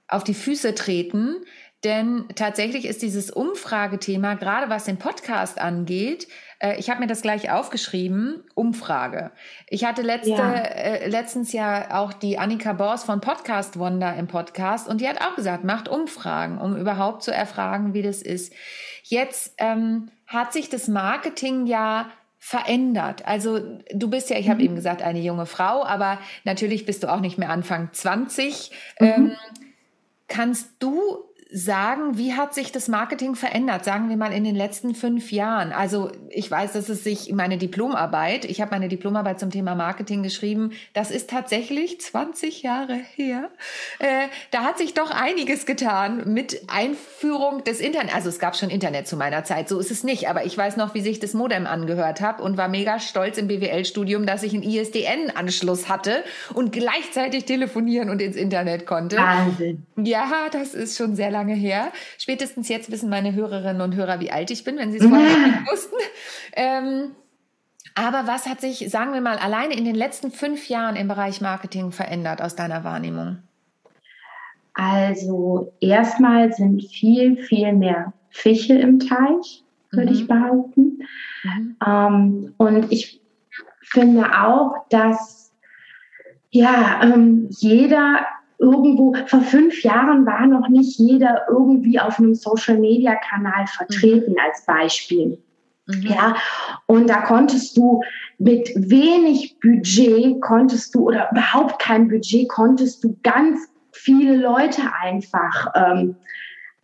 auf 0.08 0.24
die 0.24 0.34
Füße 0.34 0.76
treten. 0.76 1.38
Denn 1.84 2.26
tatsächlich 2.36 2.86
ist 2.86 3.02
dieses 3.02 3.30
Umfragethema, 3.30 4.36
gerade 4.36 4.70
was 4.70 4.86
den 4.86 4.98
Podcast 4.98 5.60
angeht, 5.60 6.30
äh, 6.60 6.78
ich 6.80 6.90
habe 6.90 7.02
mir 7.02 7.08
das 7.08 7.22
gleich 7.22 7.52
aufgeschrieben, 7.52 8.44
Umfrage. 8.56 9.32
Ich 9.68 9.84
hatte 9.84 10.02
letzte, 10.02 10.30
ja. 10.32 10.54
Äh, 10.54 11.10
letztens 11.10 11.52
ja 11.52 12.00
auch 12.00 12.14
die 12.14 12.40
Annika 12.40 12.72
Bors 12.72 13.04
von 13.04 13.20
Podcast 13.20 13.78
Wonder 13.78 14.16
im 14.16 14.28
Podcast 14.28 14.88
und 14.88 15.02
die 15.02 15.10
hat 15.10 15.20
auch 15.22 15.36
gesagt, 15.36 15.66
macht 15.66 15.90
Umfragen, 15.90 16.58
um 16.58 16.78
überhaupt 16.78 17.24
zu 17.24 17.32
erfragen, 17.32 17.94
wie 17.94 18.02
das 18.02 18.22
ist. 18.22 18.54
Jetzt 19.04 19.56
ähm, 19.58 20.10
hat 20.26 20.54
sich 20.54 20.70
das 20.70 20.88
Marketing 20.88 21.66
ja 21.66 22.10
verändert? 22.46 23.26
Also 23.26 23.80
du 23.94 24.10
bist 24.10 24.30
ja, 24.30 24.38
ich 24.38 24.50
habe 24.50 24.60
mhm. 24.60 24.66
eben 24.66 24.76
gesagt, 24.76 25.02
eine 25.02 25.22
junge 25.22 25.46
Frau, 25.46 25.86
aber 25.86 26.20
natürlich 26.44 26.86
bist 26.86 27.02
du 27.02 27.08
auch 27.08 27.22
nicht 27.22 27.38
mehr 27.38 27.50
Anfang 27.50 27.88
20. 27.94 28.70
Mhm. 29.00 29.08
Ähm, 29.08 29.32
kannst 30.28 30.72
du 30.80 31.24
sagen, 31.56 32.18
wie 32.18 32.34
hat 32.34 32.56
sich 32.56 32.72
das 32.72 32.88
Marketing 32.88 33.36
verändert, 33.36 33.86
sagen 33.86 34.10
wir 34.10 34.18
mal 34.18 34.34
in 34.34 34.44
den 34.44 34.56
letzten 34.56 34.96
fünf 34.96 35.32
Jahren? 35.32 35.72
Also 35.72 36.12
ich 36.30 36.50
weiß, 36.50 36.74
dass 36.74 36.90
es 36.90 37.04
sich 37.04 37.32
meine 37.32 37.60
Diplomarbeit, 37.60 38.46
ich 38.46 38.60
habe 38.60 38.72
meine 38.72 38.90
Diplomarbeit 38.90 39.40
zum 39.40 39.52
Thema 39.52 39.76
Marketing 39.76 40.24
geschrieben, 40.24 40.72
das 40.94 41.12
ist 41.12 41.30
tatsächlich 41.30 42.02
20 42.02 42.64
Jahre 42.64 42.96
her. 42.96 43.52
Äh, 44.00 44.30
da 44.50 44.64
hat 44.64 44.80
sich 44.80 44.96
doch 44.96 45.12
einiges 45.12 45.68
getan 45.68 46.34
mit 46.34 46.60
Einführung 46.70 47.64
des 47.64 47.80
Internet. 47.80 48.16
Also 48.16 48.30
es 48.30 48.40
gab 48.40 48.56
schon 48.56 48.72
Internet 48.72 49.08
zu 49.08 49.16
meiner 49.16 49.44
Zeit, 49.44 49.70
so 49.70 49.78
ist 49.78 49.92
es 49.92 50.04
nicht, 50.04 50.30
aber 50.30 50.46
ich 50.46 50.58
weiß 50.58 50.76
noch, 50.78 50.96
wie 50.96 51.02
sich 51.02 51.20
das 51.20 51.36
Modem 51.36 51.68
angehört 51.68 52.20
hat 52.20 52.42
und 52.42 52.58
war 52.58 52.68
mega 52.68 53.00
stolz 53.00 53.38
im 53.38 53.48
BWL-Studium, 53.48 54.26
dass 54.26 54.42
ich 54.42 54.56
einen 54.56 54.64
ISDN-Anschluss 54.64 55.88
hatte 55.88 56.24
und 56.56 56.72
gleichzeitig 56.72 57.46
telefonieren 57.46 58.10
und 58.10 58.24
ins 58.24 58.36
Internet 58.36 58.88
konnte. 58.88 59.18
Wahnsinn. 59.18 59.86
Ja, 59.98 60.48
das 60.52 60.74
ist 60.74 60.98
schon 60.98 61.16
sehr 61.16 61.30
lange 61.30 61.43
lange 61.44 61.56
her. 61.56 61.92
Spätestens 62.18 62.70
jetzt 62.70 62.92
wissen 62.92 63.10
meine 63.10 63.34
Hörerinnen 63.34 63.82
und 63.82 63.96
Hörer, 63.96 64.20
wie 64.20 64.32
alt 64.32 64.50
ich 64.52 64.64
bin, 64.64 64.78
wenn 64.78 64.92
sie 64.92 65.00
es 65.00 65.06
vorher 65.06 65.38
nicht 65.48 65.72
wussten. 65.72 65.96
Ähm, 66.56 67.12
aber 67.96 68.26
was 68.26 68.48
hat 68.48 68.62
sich, 68.62 68.90
sagen 68.90 69.14
wir 69.14 69.22
mal, 69.22 69.38
alleine 69.38 69.76
in 69.76 69.86
den 69.86 69.96
letzten 69.96 70.32
fünf 70.32 70.70
Jahren 70.70 70.96
im 70.96 71.08
Bereich 71.08 71.42
Marketing 71.42 71.92
verändert 71.92 72.42
aus 72.42 72.56
deiner 72.56 72.84
Wahrnehmung? 72.84 73.40
Also 74.74 75.72
erstmal 75.80 76.52
sind 76.54 76.84
viel, 76.84 77.38
viel 77.38 77.74
mehr 77.74 78.14
Fische 78.30 78.74
im 78.74 79.00
Teich, 79.00 79.64
würde 79.92 80.12
mhm. 80.12 80.16
ich 80.16 80.28
behaupten. 80.28 81.00
Mhm. 81.44 81.76
Ähm, 81.86 82.54
und 82.58 82.92
ich 82.92 83.22
finde 83.82 84.26
auch, 84.42 84.88
dass 84.90 85.52
ja, 86.50 87.02
ähm, 87.04 87.48
jeder 87.50 88.26
irgendwo, 88.64 89.14
vor 89.28 89.42
fünf 89.42 89.84
Jahren 89.84 90.26
war 90.26 90.48
noch 90.48 90.70
nicht 90.70 90.98
jeder 90.98 91.46
irgendwie 91.50 92.00
auf 92.00 92.18
einem 92.18 92.34
Social-Media-Kanal 92.34 93.68
vertreten 93.68 94.32
mhm. 94.32 94.40
als 94.44 94.66
Beispiel. 94.66 95.38
Mhm. 95.86 96.02
Ja, 96.02 96.36
und 96.86 97.10
da 97.10 97.22
konntest 97.22 97.76
du 97.76 98.02
mit 98.40 98.70
wenig 98.76 99.60
Budget 99.60 100.42
konntest 100.42 100.96
du 100.96 101.10
oder 101.10 101.30
überhaupt 101.32 101.80
kein 101.80 102.08
Budget 102.08 102.48
konntest 102.48 103.04
du 103.04 103.18
ganz 103.22 103.68
viele 103.92 104.38
Leute 104.38 104.82
einfach 105.02 105.68
ähm, 105.76 106.16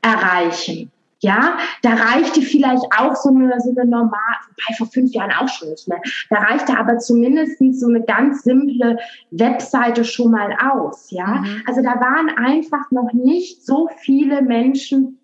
erreichen. 0.01 0.91
Ja, 1.21 1.57
da 1.81 1.95
reichte 1.95 2.41
vielleicht 2.41 2.85
auch 2.97 3.15
so 3.15 3.29
eine, 3.29 3.59
so 3.59 3.71
eine 3.71 3.89
normal, 3.89 4.35
wobei 4.47 4.77
vor 4.77 4.87
fünf 4.87 5.11
Jahren 5.11 5.31
auch 5.31 5.49
schon 5.49 5.69
nicht 5.69 5.87
mehr. 5.87 6.01
Da 6.29 6.37
reichte 6.37 6.77
aber 6.77 6.97
zumindest 6.97 7.57
so 7.79 7.87
eine 7.87 8.01
ganz 8.01 8.43
simple 8.43 8.97
Webseite 9.31 10.05
schon 10.05 10.31
mal 10.31 10.55
aus. 10.71 11.11
Ja, 11.11 11.41
mhm. 11.41 11.63
also 11.67 11.81
da 11.81 11.99
waren 11.99 12.29
einfach 12.37 12.89
noch 12.91 13.11
nicht 13.11 13.65
so 13.65 13.89
viele 13.97 14.41
Menschen 14.41 15.19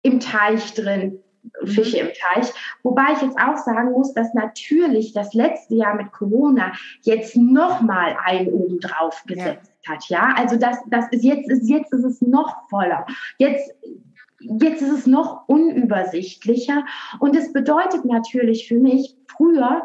im 0.00 0.18
Teich 0.18 0.72
drin, 0.72 1.18
mhm. 1.60 1.66
Fische 1.66 1.98
im 1.98 2.08
Teich. 2.08 2.50
Wobei 2.82 3.12
ich 3.12 3.20
jetzt 3.20 3.38
auch 3.38 3.56
sagen 3.58 3.92
muss, 3.92 4.14
dass 4.14 4.32
natürlich 4.32 5.12
das 5.12 5.34
letzte 5.34 5.74
Jahr 5.74 5.94
mit 5.94 6.10
Corona 6.12 6.72
jetzt 7.02 7.36
nochmal 7.36 8.16
einen 8.24 8.48
oben 8.48 8.80
drauf 8.80 9.22
gesetzt 9.26 9.72
ja. 9.82 9.92
hat. 9.92 10.08
Ja, 10.08 10.34
also 10.38 10.56
das, 10.56 10.78
das 10.86 11.06
ist 11.10 11.22
jetzt, 11.22 11.50
ist, 11.50 11.68
jetzt 11.68 11.92
ist 11.92 12.04
es 12.04 12.22
noch 12.22 12.66
voller. 12.70 13.04
Jetzt 13.38 13.74
Jetzt 14.60 14.82
ist 14.82 14.92
es 14.92 15.06
noch 15.06 15.48
unübersichtlicher 15.48 16.84
und 17.20 17.36
es 17.36 17.52
bedeutet 17.52 18.04
natürlich 18.04 18.68
für 18.68 18.78
mich, 18.78 19.16
früher 19.26 19.84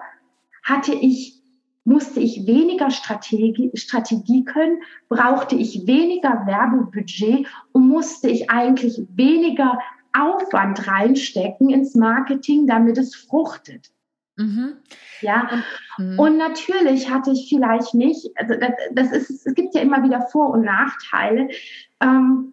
hatte 0.63 0.93
ich, 0.93 1.41
musste 1.83 2.19
ich 2.19 2.45
weniger 2.45 2.91
Strategie, 2.91 3.71
Strategie 3.73 4.43
können, 4.43 4.81
brauchte 5.09 5.55
ich 5.55 5.87
weniger 5.87 6.45
Werbebudget 6.45 7.47
und 7.71 7.87
musste 7.87 8.29
ich 8.29 8.49
eigentlich 8.49 9.01
weniger 9.15 9.79
Aufwand 10.13 10.87
reinstecken 10.87 11.69
ins 11.69 11.95
Marketing, 11.95 12.67
damit 12.67 12.97
es 12.97 13.15
fruchtet. 13.15 13.91
Mhm. 14.37 14.77
Ja, 15.21 15.63
mhm. 15.97 16.19
und 16.19 16.37
natürlich 16.37 17.09
hatte 17.09 17.31
ich 17.31 17.47
vielleicht 17.49 17.93
nicht, 17.93 18.31
also 18.35 18.55
das, 18.59 18.71
das, 18.91 19.11
ist, 19.11 19.45
es 19.45 19.53
gibt 19.53 19.75
ja 19.75 19.81
immer 19.81 20.03
wieder 20.03 20.21
Vor- 20.31 20.51
und 20.51 20.63
Nachteile. 20.63 21.49
Ähm, 21.99 22.50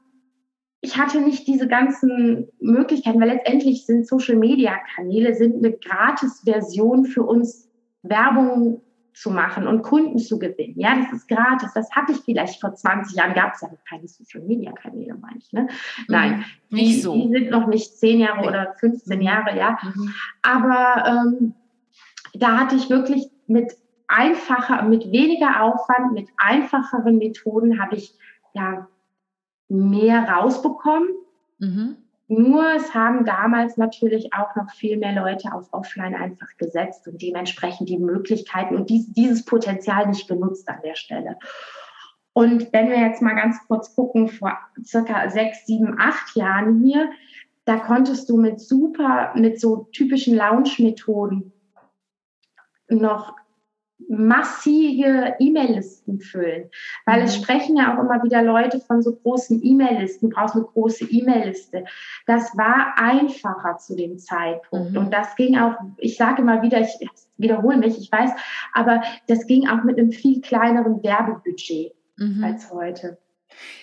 ich 0.88 0.97
hatte 0.97 1.21
nicht 1.21 1.47
diese 1.47 1.68
ganzen 1.68 2.49
Möglichkeiten, 2.61 3.21
weil 3.21 3.28
letztendlich 3.28 3.85
sind 3.85 4.07
Social 4.07 4.37
Media 4.37 4.73
Kanäle 4.95 5.35
sind 5.35 5.57
eine 5.57 5.76
gratis 5.76 6.40
Version 6.45 7.04
für 7.04 7.25
uns 7.25 7.68
Werbung 8.02 8.80
zu 9.12 9.30
machen 9.30 9.66
und 9.66 9.83
Kunden 9.83 10.18
zu 10.18 10.38
gewinnen. 10.38 10.78
Ja, 10.78 10.97
das 10.97 11.12
ist 11.12 11.28
gratis. 11.28 11.73
Das 11.75 11.90
hatte 11.90 12.12
ich 12.12 12.21
vielleicht 12.21 12.61
vor 12.61 12.75
20 12.75 13.16
Jahren, 13.16 13.35
gab 13.35 13.52
es 13.54 13.61
ja 13.61 13.68
noch 13.68 13.85
keine 13.87 14.09
Social 14.09 14.40
Media 14.47 14.73
Kanäle, 14.73 15.14
meine 15.21 15.38
ich. 15.38 15.52
Ne? 15.52 15.62
Mhm. 15.62 15.68
Nein, 16.09 16.45
nicht 16.71 16.97
die, 16.97 17.00
so. 17.00 17.14
Die 17.14 17.28
sind 17.28 17.50
noch 17.50 17.66
nicht 17.66 17.99
10 17.99 18.21
Jahre 18.21 18.40
nee. 18.40 18.49
oder 18.49 18.75
15 18.80 19.21
Jahre, 19.21 19.59
ja. 19.59 19.78
Mhm. 19.83 20.14
Aber 20.40 21.04
ähm, 21.07 21.54
da 22.33 22.59
hatte 22.59 22.76
ich 22.76 22.88
wirklich 22.88 23.28
mit 23.47 23.75
einfacher, 24.07 24.83
mit 24.85 25.12
weniger 25.12 25.62
Aufwand, 25.64 26.12
mit 26.14 26.28
einfacheren 26.38 27.18
Methoden 27.18 27.78
habe 27.78 27.97
ich 27.97 28.14
ja 28.54 28.88
mehr 29.69 30.29
rausbekommen. 30.29 31.09
Mhm. 31.59 31.97
Nur 32.29 32.75
es 32.77 32.95
haben 32.95 33.25
damals 33.25 33.79
natürlich 33.79 34.35
auch 34.35 34.55
noch 34.55 34.71
viel 34.73 34.99
mehr 34.99 35.13
Leute 35.13 35.51
auf 35.53 35.73
Offline 35.73 36.15
einfach 36.15 36.57
gesetzt 36.59 37.09
und 37.09 37.23
dementsprechend 37.23 37.89
die 37.89 37.99
Möglichkeiten 37.99 38.77
und 38.77 38.91
dies, 38.91 39.11
dieses 39.13 39.45
Potenzial 39.45 40.07
nicht 40.07 40.29
genutzt 40.29 40.69
an 40.69 40.81
der 40.85 40.95
Stelle. 40.95 41.39
Und 42.35 42.73
wenn 42.73 42.91
wir 42.91 43.01
jetzt 43.01 43.23
mal 43.23 43.35
ganz 43.35 43.57
kurz 43.67 43.95
gucken, 43.95 44.29
vor 44.29 44.57
circa 44.85 45.29
sechs, 45.31 45.67
sieben, 45.67 45.97
acht 45.99 46.37
Jahren 46.37 46.85
hier, 46.85 47.11
da 47.65 47.79
konntest 47.79 48.29
du 48.29 48.37
mit 48.37 48.61
super, 48.61 49.33
mit 49.35 49.59
so 49.61 49.89
typischen 49.93 50.37
Launch-Methoden 50.37 51.53
noch 52.89 53.35
massive 54.09 55.35
E-Mail-Listen 55.38 56.21
füllen. 56.21 56.71
Weil 57.05 57.21
mhm. 57.21 57.25
es 57.26 57.37
sprechen 57.37 57.76
ja 57.76 57.95
auch 57.95 58.02
immer 58.02 58.23
wieder 58.23 58.43
Leute 58.43 58.81
von 58.81 59.02
so 59.02 59.14
großen 59.14 59.61
E-Mail-Listen, 59.62 60.31
du 60.31 60.37
brauchst 60.37 60.55
eine 60.55 60.64
große 60.64 61.05
E-Mail-Liste. 61.05 61.85
Das 62.26 62.57
war 62.57 62.95
einfacher 62.97 63.78
zu 63.78 63.97
dem 63.97 64.19
Zeitpunkt. 64.19 64.93
Mhm. 64.93 64.99
Und 64.99 65.12
das 65.12 65.35
ging 65.37 65.59
auch, 65.59 65.75
ich 65.99 66.17
sage 66.17 66.43
immer 66.43 66.62
wieder, 66.62 66.81
ich 66.81 66.97
wiederhole 67.37 67.76
mich, 67.76 67.99
ich 67.99 68.11
weiß, 68.11 68.31
aber 68.73 69.02
das 69.26 69.47
ging 69.47 69.69
auch 69.69 69.85
mit 69.85 69.99
einem 69.99 70.12
viel 70.12 70.40
kleineren 70.40 71.02
Werbebudget 71.02 71.93
mhm. 72.17 72.45
als 72.45 72.71
heute. 72.71 73.19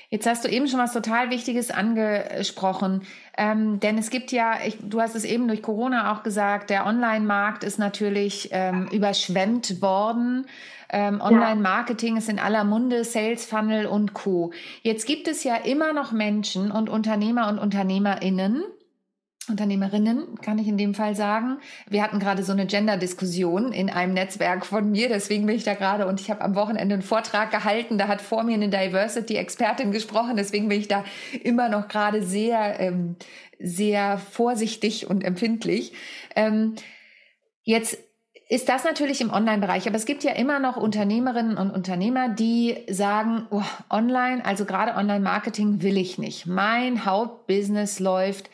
Jetzt 0.10 0.28
hast 0.28 0.46
du 0.46 0.50
eben 0.50 0.68
schon 0.68 0.80
was 0.80 0.94
total 0.94 1.30
Wichtiges 1.30 1.72
angesprochen, 1.72 3.02
ähm, 3.38 3.80
denn 3.80 3.98
es 3.98 4.10
gibt 4.10 4.32
ja, 4.32 4.56
ich, 4.66 4.78
du 4.82 5.02
hast 5.02 5.16
es 5.16 5.26
eben 5.26 5.48
durch 5.48 5.62
Corona 5.62 6.14
auch 6.14 6.24
gesagt, 6.24 6.70
der 6.70 6.86
Online-Markt 6.86 7.64
ist 7.64 7.80
natürlich 7.80 8.50
ähm, 8.52 8.88
überschwemmt 8.92 9.82
worden. 9.82 10.48
Ähm, 10.90 11.20
Online-Marketing 11.20 12.18
ist 12.18 12.30
in 12.30 12.40
aller 12.40 12.64
Munde, 12.64 13.04
Sales 13.04 13.46
Funnel 13.46 13.88
und 13.88 14.14
Co. 14.14 14.52
Jetzt 14.84 15.06
gibt 15.08 15.28
es 15.28 15.44
ja 15.44 15.56
immer 15.56 15.94
noch 15.94 16.12
Menschen 16.12 16.72
und 16.72 16.90
Unternehmer 16.90 17.50
und 17.50 17.58
Unternehmerinnen, 17.58 18.64
Unternehmerinnen, 19.50 20.40
kann 20.42 20.58
ich 20.58 20.68
in 20.68 20.78
dem 20.78 20.94
Fall 20.94 21.16
sagen. 21.16 21.60
Wir 21.88 22.02
hatten 22.02 22.20
gerade 22.20 22.44
so 22.44 22.52
eine 22.52 22.66
Gender-Diskussion 22.66 23.72
in 23.72 23.90
einem 23.90 24.14
Netzwerk 24.14 24.66
von 24.66 24.92
mir, 24.92 25.10
deswegen 25.10 25.46
bin 25.46 25.56
ich 25.56 25.64
da 25.64 25.74
gerade 25.74 26.08
und 26.08 26.20
ich 26.20 26.30
habe 26.30 26.42
am 26.42 26.56
Wochenende 26.56 26.96
einen 26.96 27.02
Vortrag 27.02 27.52
gehalten, 27.52 27.98
da 27.98 28.08
hat 28.08 28.22
vor 28.22 28.44
mir 28.44 28.56
eine 28.56 28.70
Diversity-Expertin 28.70 29.92
gesprochen, 29.92 30.36
deswegen 30.36 30.68
bin 30.68 30.80
ich 30.80 30.88
da 30.88 31.06
immer 31.44 31.70
noch 31.70 31.88
gerade 31.88 32.24
sehr, 32.24 32.80
ähm, 32.80 33.16
sehr 33.60 34.18
vorsichtig 34.18 35.10
und 35.10 35.24
empfindlich. 35.24 35.94
Ähm, 36.36 36.76
jetzt 37.64 37.98
ist 38.48 38.70
das 38.70 38.84
natürlich 38.84 39.22
im 39.22 39.32
Online-Bereich, 39.32 39.88
aber 39.88 39.96
es 39.96 40.06
gibt 40.06 40.24
ja 40.24 40.34
immer 40.34 40.60
noch 40.60 40.78
Unternehmerinnen 40.78 41.58
und 41.58 41.72
Unternehmer, 41.72 42.30
die 42.30 42.78
sagen, 42.88 43.48
oh, 43.50 43.64
online, 43.90 44.46
also 44.46 44.66
gerade 44.66 44.96
Online-Marketing 44.96 45.82
will 45.82 45.98
ich 45.98 46.20
nicht. 46.20 46.46
Mein 46.46 47.06
Hauptbusiness 47.06 48.00
läuft 48.00 48.50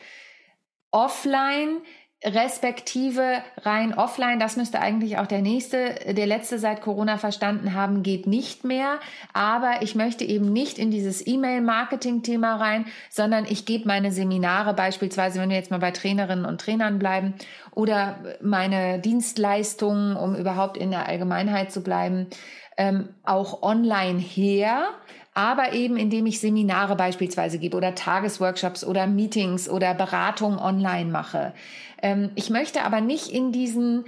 offline 0.92 1.82
respektive 2.24 3.42
rein 3.62 3.94
offline, 3.94 4.38
das 4.38 4.56
müsste 4.56 4.80
eigentlich 4.80 5.18
auch 5.18 5.26
der 5.26 5.42
nächste, 5.42 5.94
der 6.06 6.26
letzte 6.26 6.58
seit 6.58 6.80
Corona 6.80 7.18
verstanden 7.18 7.74
haben, 7.74 8.02
geht 8.02 8.26
nicht 8.26 8.64
mehr. 8.64 9.00
Aber 9.32 9.82
ich 9.82 9.94
möchte 9.94 10.24
eben 10.24 10.52
nicht 10.52 10.78
in 10.78 10.90
dieses 10.90 11.26
E-Mail-Marketing-Thema 11.26 12.56
rein, 12.56 12.86
sondern 13.10 13.44
ich 13.44 13.66
gebe 13.66 13.88
meine 13.88 14.12
Seminare 14.12 14.74
beispielsweise, 14.74 15.40
wenn 15.40 15.50
wir 15.50 15.56
jetzt 15.56 15.72
mal 15.72 15.80
bei 15.80 15.90
Trainerinnen 15.90 16.44
und 16.44 16.60
Trainern 16.60 16.98
bleiben, 16.98 17.34
oder 17.74 18.18
meine 18.40 19.00
Dienstleistungen, 19.00 20.16
um 20.16 20.36
überhaupt 20.36 20.76
in 20.76 20.90
der 20.90 21.08
Allgemeinheit 21.08 21.72
zu 21.72 21.82
bleiben, 21.82 22.28
ähm, 22.76 23.08
auch 23.24 23.62
online 23.62 24.18
her 24.18 24.90
aber 25.34 25.72
eben 25.72 25.96
indem 25.96 26.26
ich 26.26 26.40
Seminare 26.40 26.96
beispielsweise 26.96 27.58
gebe 27.58 27.76
oder 27.76 27.94
Tagesworkshops 27.94 28.84
oder 28.84 29.06
Meetings 29.06 29.68
oder 29.68 29.94
Beratungen 29.94 30.58
online 30.58 31.10
mache. 31.10 31.54
Ähm, 32.02 32.30
ich 32.34 32.50
möchte 32.50 32.82
aber 32.82 33.00
nicht 33.00 33.28
in 33.28 33.52
diesen 33.52 34.04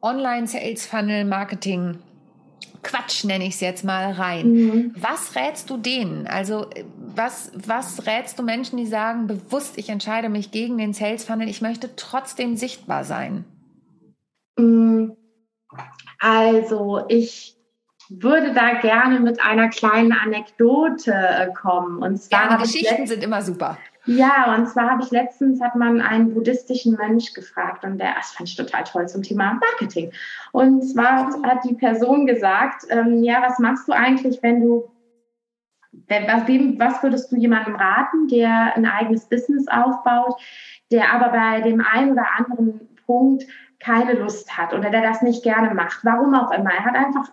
Online-Sales-Funnel-Marketing 0.00 1.98
Quatsch 2.82 3.24
nenne 3.24 3.44
ich 3.44 3.54
es 3.54 3.60
jetzt 3.60 3.84
mal 3.84 4.12
rein. 4.12 4.52
Mhm. 4.52 4.94
Was 4.96 5.34
rätst 5.34 5.68
du 5.68 5.76
denen? 5.76 6.26
Also 6.26 6.66
was, 6.96 7.50
was 7.54 8.06
rätst 8.06 8.38
du 8.38 8.42
Menschen, 8.42 8.76
die 8.76 8.86
sagen, 8.86 9.26
bewusst, 9.26 9.78
ich 9.78 9.88
entscheide 9.88 10.28
mich 10.28 10.50
gegen 10.50 10.78
den 10.78 10.94
Sales 10.94 11.24
Funnel, 11.24 11.48
ich 11.48 11.60
möchte 11.60 11.96
trotzdem 11.96 12.56
sichtbar 12.56 13.04
sein? 13.04 13.44
Mm, 14.56 15.10
also 16.18 17.04
ich 17.08 17.57
würde 18.10 18.52
da 18.54 18.74
gerne 18.80 19.20
mit 19.20 19.40
einer 19.42 19.68
kleinen 19.68 20.12
Anekdote 20.12 21.12
äh, 21.12 21.52
kommen. 21.52 22.02
Und 22.02 22.16
zwar 22.16 22.48
gerne, 22.48 22.62
Geschichten 22.62 23.06
sind 23.06 23.22
immer 23.22 23.42
super. 23.42 23.78
Ja, 24.06 24.54
und 24.54 24.66
zwar 24.66 24.90
habe 24.90 25.02
ich 25.02 25.10
letztens 25.10 25.60
hat 25.60 25.76
man 25.76 26.00
einen 26.00 26.32
buddhistischen 26.32 26.96
Mönch 26.96 27.34
gefragt 27.34 27.84
und 27.84 27.98
der, 27.98 28.14
das 28.14 28.32
fand 28.32 28.48
ich 28.48 28.56
total 28.56 28.84
toll 28.84 29.06
zum 29.06 29.22
Thema 29.22 29.60
Marketing. 29.60 30.12
Und 30.52 30.82
zwar 30.82 31.30
hat 31.42 31.64
die 31.68 31.74
Person 31.74 32.24
gesagt, 32.24 32.86
ähm, 32.88 33.22
ja, 33.22 33.42
was 33.42 33.58
machst 33.58 33.86
du 33.86 33.92
eigentlich, 33.92 34.42
wenn 34.42 34.62
du, 34.62 34.90
was, 36.08 36.48
was 36.48 37.02
würdest 37.02 37.30
du 37.30 37.36
jemandem 37.36 37.76
raten, 37.76 38.28
der 38.28 38.74
ein 38.76 38.86
eigenes 38.86 39.26
Business 39.26 39.68
aufbaut, 39.68 40.40
der 40.90 41.12
aber 41.12 41.28
bei 41.28 41.60
dem 41.60 41.82
einen 41.82 42.12
oder 42.12 42.24
anderen 42.38 42.88
Punkt 43.04 43.44
keine 43.78 44.14
Lust 44.14 44.56
hat 44.56 44.72
oder 44.72 44.88
der 44.88 45.02
das 45.02 45.20
nicht 45.20 45.42
gerne 45.42 45.74
macht, 45.74 46.02
warum 46.04 46.34
auch 46.34 46.50
immer. 46.50 46.70
Er 46.70 46.84
hat 46.86 46.94
einfach 46.94 47.30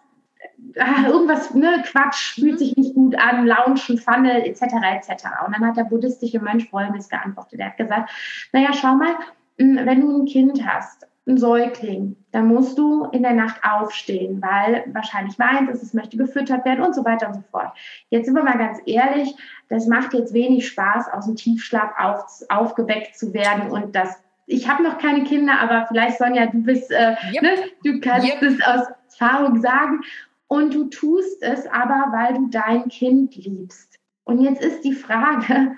ah, 0.78 1.08
irgendwas, 1.08 1.54
ne, 1.54 1.84
Quatsch, 1.86 2.36
fühlt 2.36 2.60
sich 2.60 2.76
nicht 2.76 2.94
gut 2.94 3.18
an, 3.18 3.46
Launchen, 3.46 3.98
Funnel, 3.98 4.44
etc., 4.44 4.62
etc. 4.62 5.26
Und 5.46 5.56
dann 5.56 5.66
hat 5.66 5.78
der 5.78 5.86
buddhistische 5.86 6.40
Mönch 6.40 6.70
Folgendes 6.70 7.10
geantwortet. 7.10 7.60
Er 7.60 7.68
hat 7.68 7.78
gesagt, 7.78 8.10
naja, 8.54 8.70
schau 8.74 8.96
mal, 8.96 9.16
hm, 9.58 9.80
wenn 9.86 10.02
du 10.02 10.22
ein 10.22 10.26
Kind 10.26 10.66
hast, 10.66 11.08
ein 11.28 11.38
Säugling, 11.38 12.16
dann 12.32 12.48
musst 12.48 12.78
du 12.78 13.06
in 13.06 13.24
der 13.24 13.34
Nacht 13.34 13.60
aufstehen, 13.64 14.42
weil 14.42 14.86
wahrscheinlich 14.94 15.40
weint 15.40 15.70
es, 15.72 15.82
es 15.82 15.94
möchte 15.94 16.18
gefüttert 16.18 16.66
werden 16.66 16.86
und 16.86 16.94
so 16.94 17.04
weiter 17.04 17.28
und 17.28 17.36
so 17.36 17.44
fort. 17.52 17.72
Jetzt 18.10 18.26
sind 18.26 18.36
wir 18.36 18.44
mal 18.44 18.58
ganz 18.58 18.80
ehrlich, 18.86 19.36
das 19.70 19.88
macht 19.88 20.14
jetzt 20.14 20.34
wenig 20.34 20.68
Spaß, 20.68 21.12
aus 21.12 21.26
dem 21.26 21.36
Tiefschlaf 21.36 21.92
auf, 21.98 22.26
aufgeweckt 22.50 23.18
zu 23.18 23.34
werden 23.34 23.72
und 23.72 23.96
das 23.96 24.22
ich 24.48 24.70
habe 24.70 24.84
noch 24.84 25.00
keine 25.00 25.24
Kinder, 25.24 25.60
aber 25.60 25.88
vielleicht 25.88 26.18
Sonja, 26.18 26.46
du 26.46 26.60
bist, 26.60 26.92
äh, 26.92 27.16
yep. 27.34 27.42
ne, 27.42 27.50
du 27.84 28.00
kannst 28.00 28.28
yep. 28.28 28.44
es 28.44 28.62
aus 28.62 28.88
Erfahrung 29.20 29.60
sagen. 29.62 30.02
Und 30.48 30.74
du 30.74 30.86
tust 30.86 31.42
es 31.42 31.66
aber, 31.68 32.12
weil 32.12 32.36
du 32.36 32.48
dein 32.48 32.88
Kind 32.90 33.36
liebst. 33.36 34.00
Und 34.24 34.40
jetzt 34.42 34.62
ist 34.62 34.82
die 34.82 34.94
Frage, 34.94 35.76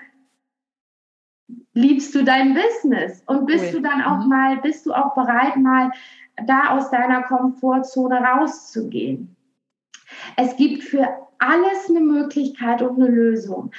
liebst 1.72 2.14
du 2.14 2.24
dein 2.24 2.54
Business? 2.54 3.22
Und 3.26 3.46
bist 3.46 3.66
cool. 3.66 3.80
du 3.80 3.88
dann 3.88 4.02
auch 4.02 4.24
mhm. 4.24 4.28
mal, 4.28 4.56
bist 4.58 4.86
du 4.86 4.92
auch 4.92 5.14
bereit, 5.14 5.56
mal 5.56 5.90
da 6.46 6.76
aus 6.76 6.90
deiner 6.90 7.22
Komfortzone 7.22 8.20
rauszugehen? 8.20 9.36
Es 10.36 10.56
gibt 10.56 10.82
für 10.82 11.08
alles 11.38 11.88
eine 11.88 12.00
Möglichkeit 12.00 12.82
und 12.82 13.00
eine 13.00 13.08
Lösung. 13.08 13.70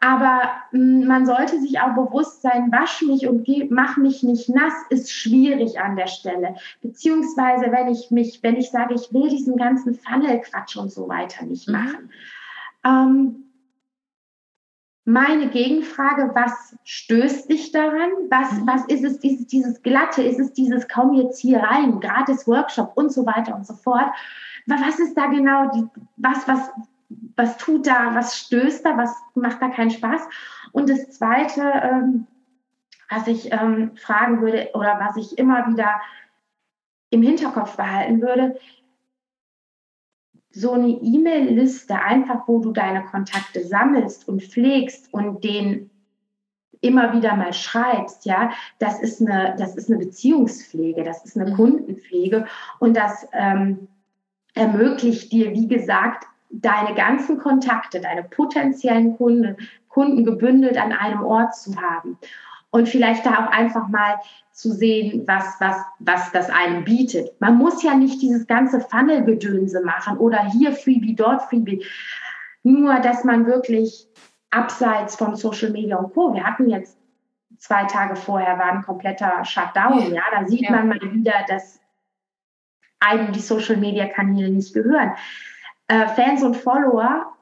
Aber 0.00 0.42
mh, 0.72 1.06
man 1.06 1.26
sollte 1.26 1.60
sich 1.60 1.80
auch 1.80 1.94
bewusst 1.94 2.42
sein, 2.42 2.70
wasch 2.70 3.02
mich 3.02 3.26
und 3.26 3.44
geh, 3.44 3.66
mach 3.70 3.96
mich 3.96 4.22
nicht 4.22 4.48
nass, 4.48 4.74
ist 4.90 5.12
schwierig 5.12 5.80
an 5.80 5.96
der 5.96 6.06
Stelle. 6.06 6.54
Beziehungsweise, 6.82 7.72
wenn 7.72 7.88
ich 7.88 8.10
mich, 8.10 8.42
wenn 8.42 8.56
ich 8.56 8.70
sage, 8.70 8.94
ich 8.94 9.12
will 9.12 9.28
diesen 9.28 9.56
ganzen 9.56 9.94
Funnel-Quatsch 9.94 10.76
und 10.76 10.92
so 10.92 11.08
weiter 11.08 11.44
nicht 11.44 11.68
mhm. 11.68 11.74
machen. 11.74 12.10
Ähm, 12.84 13.44
meine 15.04 15.48
Gegenfrage, 15.48 16.32
was 16.34 16.76
stößt 16.84 17.50
dich 17.50 17.72
daran? 17.72 18.10
Was, 18.28 18.52
mhm. 18.52 18.66
was 18.66 18.84
ist 18.86 19.04
es, 19.04 19.18
dieses, 19.18 19.46
dieses 19.46 19.82
Glatte? 19.82 20.22
Ist 20.22 20.38
es 20.38 20.52
dieses, 20.52 20.86
kaum 20.86 21.14
jetzt 21.14 21.40
hier 21.40 21.60
rein, 21.60 21.98
gratis 21.98 22.46
Workshop 22.46 22.92
und 22.94 23.10
so 23.10 23.26
weiter 23.26 23.56
und 23.56 23.66
so 23.66 23.74
fort? 23.74 24.10
Was 24.66 24.98
ist 24.98 25.14
da 25.14 25.26
genau, 25.26 25.70
die, 25.70 25.86
was, 26.18 26.46
was, 26.46 26.70
was 27.38 27.56
tut 27.56 27.86
da, 27.86 28.14
was 28.14 28.36
stößt 28.36 28.84
da, 28.84 28.98
was 28.98 29.14
macht 29.34 29.62
da 29.62 29.68
keinen 29.68 29.92
Spaß. 29.92 30.28
Und 30.72 30.90
das 30.90 31.08
Zweite, 31.10 31.62
ähm, 31.82 32.26
was 33.08 33.28
ich 33.28 33.52
ähm, 33.52 33.96
fragen 33.96 34.42
würde 34.42 34.70
oder 34.74 34.98
was 35.00 35.16
ich 35.16 35.38
immer 35.38 35.68
wieder 35.68 36.00
im 37.10 37.22
Hinterkopf 37.22 37.76
behalten 37.76 38.20
würde, 38.20 38.58
so 40.50 40.72
eine 40.72 40.88
E-Mail-Liste, 40.88 41.94
einfach 41.94 42.48
wo 42.48 42.58
du 42.58 42.72
deine 42.72 43.04
Kontakte 43.04 43.64
sammelst 43.64 44.28
und 44.28 44.42
pflegst 44.42 45.14
und 45.14 45.44
den 45.44 45.90
immer 46.80 47.12
wieder 47.12 47.36
mal 47.36 47.52
schreibst, 47.52 48.24
ja, 48.24 48.50
das 48.80 49.00
ist 49.00 49.20
eine, 49.20 49.54
das 49.58 49.76
ist 49.76 49.88
eine 49.88 49.98
Beziehungspflege, 49.98 51.04
das 51.04 51.24
ist 51.24 51.36
eine 51.36 51.50
mhm. 51.50 51.56
Kundenpflege 51.56 52.46
und 52.80 52.96
das 52.96 53.28
ähm, 53.32 53.88
ermöglicht 54.54 55.30
dir, 55.32 55.52
wie 55.52 55.68
gesagt, 55.68 56.26
deine 56.50 56.94
ganzen 56.94 57.38
Kontakte, 57.38 58.00
deine 58.00 58.24
potenziellen 58.24 59.16
Kunden, 59.16 59.56
Kunden 59.88 60.24
gebündelt 60.24 60.78
an 60.78 60.92
einem 60.92 61.24
Ort 61.24 61.54
zu 61.56 61.76
haben. 61.80 62.18
Und 62.70 62.88
vielleicht 62.88 63.24
da 63.24 63.46
auch 63.46 63.50
einfach 63.50 63.88
mal 63.88 64.16
zu 64.52 64.72
sehen, 64.72 65.24
was, 65.26 65.56
was, 65.58 65.76
was 66.00 66.32
das 66.32 66.50
einem 66.50 66.84
bietet. 66.84 67.30
Man 67.40 67.56
muss 67.56 67.82
ja 67.82 67.94
nicht 67.94 68.20
dieses 68.20 68.46
ganze 68.46 68.80
Funnel-Gedönse 68.80 69.82
machen 69.84 70.18
oder 70.18 70.44
hier 70.50 70.72
Freebie, 70.72 71.14
dort 71.14 71.42
Freebie. 71.42 71.84
Nur, 72.62 72.98
dass 73.00 73.24
man 73.24 73.46
wirklich 73.46 74.06
abseits 74.50 75.16
von 75.16 75.36
Social 75.36 75.70
Media 75.70 75.96
und 75.96 76.12
Co. 76.12 76.34
Wir 76.34 76.44
hatten 76.44 76.68
jetzt 76.68 76.98
zwei 77.58 77.84
Tage 77.84 78.16
vorher 78.16 78.58
war 78.58 78.72
ein 78.72 78.82
kompletter 78.82 79.44
Shutdown. 79.44 80.12
Ja, 80.12 80.22
da 80.32 80.46
sieht 80.46 80.62
ja. 80.62 80.72
man 80.72 80.88
mal 80.88 81.00
wieder, 81.00 81.34
dass 81.48 81.80
einem 83.00 83.32
die 83.32 83.40
Social 83.40 83.76
Media 83.76 84.06
Kanäle 84.06 84.50
nicht 84.50 84.74
gehören 84.74 85.12
äh, 85.88 86.06
Fans 86.08 86.42
und 86.42 86.56
Follower 86.56 87.34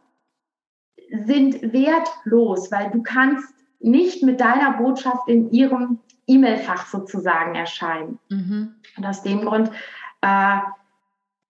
sind 1.10 1.72
wertlos, 1.72 2.72
weil 2.72 2.90
du 2.90 3.02
kannst 3.02 3.54
nicht 3.78 4.22
mit 4.22 4.40
deiner 4.40 4.72
Botschaft 4.78 5.28
in 5.28 5.50
ihrem 5.50 5.98
E-Mail-Fach 6.26 6.86
sozusagen 6.86 7.54
erscheinen. 7.54 8.18
Mhm. 8.28 8.74
Und 8.96 9.06
aus 9.06 9.22
dem 9.22 9.42
Grund 9.42 9.70
äh, 10.22 10.58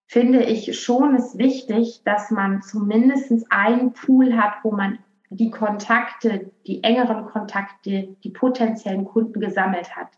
finde 0.07 0.43
ich 0.43 0.79
schon 0.79 1.15
es 1.15 1.39
wichtig, 1.39 2.03
dass 2.05 2.31
man 2.31 2.63
zumindest 2.63 3.33
einen 3.51 3.93
Pool 3.93 4.37
hat, 4.37 4.55
wo 4.63 4.73
man 4.73 4.99
die 5.31 5.51
Kontakte, 5.51 6.51
die 6.67 6.83
engeren 6.85 7.27
Kontakte, 7.27 8.17
die 8.23 8.31
potenziellen 8.31 9.05
Kunden 9.05 9.41
gesammelt 9.41 9.97
hat. 9.97 10.09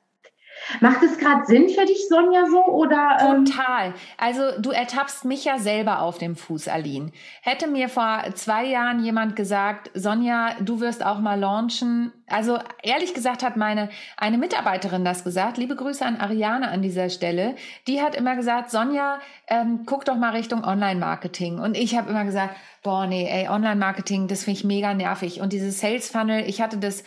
Macht 0.80 1.02
es 1.02 1.18
gerade 1.18 1.46
Sinn 1.46 1.68
für 1.68 1.84
dich, 1.86 2.08
Sonja, 2.08 2.46
so? 2.46 2.64
Oder, 2.64 3.18
ähm 3.20 3.44
Total. 3.44 3.94
Also 4.16 4.60
du 4.60 4.70
ertappst 4.70 5.24
mich 5.24 5.44
ja 5.44 5.58
selber 5.58 6.02
auf 6.02 6.18
dem 6.18 6.36
Fuß, 6.36 6.68
Aline. 6.68 7.10
Hätte 7.42 7.66
mir 7.66 7.88
vor 7.88 8.22
zwei 8.34 8.66
Jahren 8.66 9.02
jemand 9.02 9.36
gesagt, 9.36 9.90
Sonja, 9.94 10.56
du 10.60 10.80
wirst 10.80 11.04
auch 11.04 11.20
mal 11.20 11.38
launchen. 11.38 12.12
Also 12.26 12.58
ehrlich 12.82 13.14
gesagt 13.14 13.42
hat 13.42 13.56
meine 13.56 13.88
eine 14.16 14.38
Mitarbeiterin 14.38 15.04
das 15.04 15.24
gesagt. 15.24 15.56
Liebe 15.56 15.76
Grüße 15.76 16.04
an 16.04 16.16
Ariane 16.16 16.68
an 16.68 16.82
dieser 16.82 17.08
Stelle. 17.08 17.56
Die 17.86 18.02
hat 18.02 18.14
immer 18.14 18.36
gesagt, 18.36 18.70
Sonja, 18.70 19.20
ähm, 19.48 19.84
guck 19.86 20.04
doch 20.04 20.16
mal 20.16 20.30
Richtung 20.30 20.64
Online-Marketing. 20.64 21.58
Und 21.58 21.76
ich 21.76 21.96
habe 21.96 22.10
immer 22.10 22.24
gesagt, 22.24 22.56
boah, 22.82 23.06
nee, 23.06 23.26
ey, 23.28 23.48
Online-Marketing, 23.48 24.28
das 24.28 24.44
finde 24.44 24.58
ich 24.58 24.64
mega 24.64 24.94
nervig. 24.94 25.40
Und 25.40 25.52
dieses 25.52 25.80
Sales-Funnel, 25.80 26.44
ich 26.46 26.60
hatte 26.60 26.78
das 26.78 27.04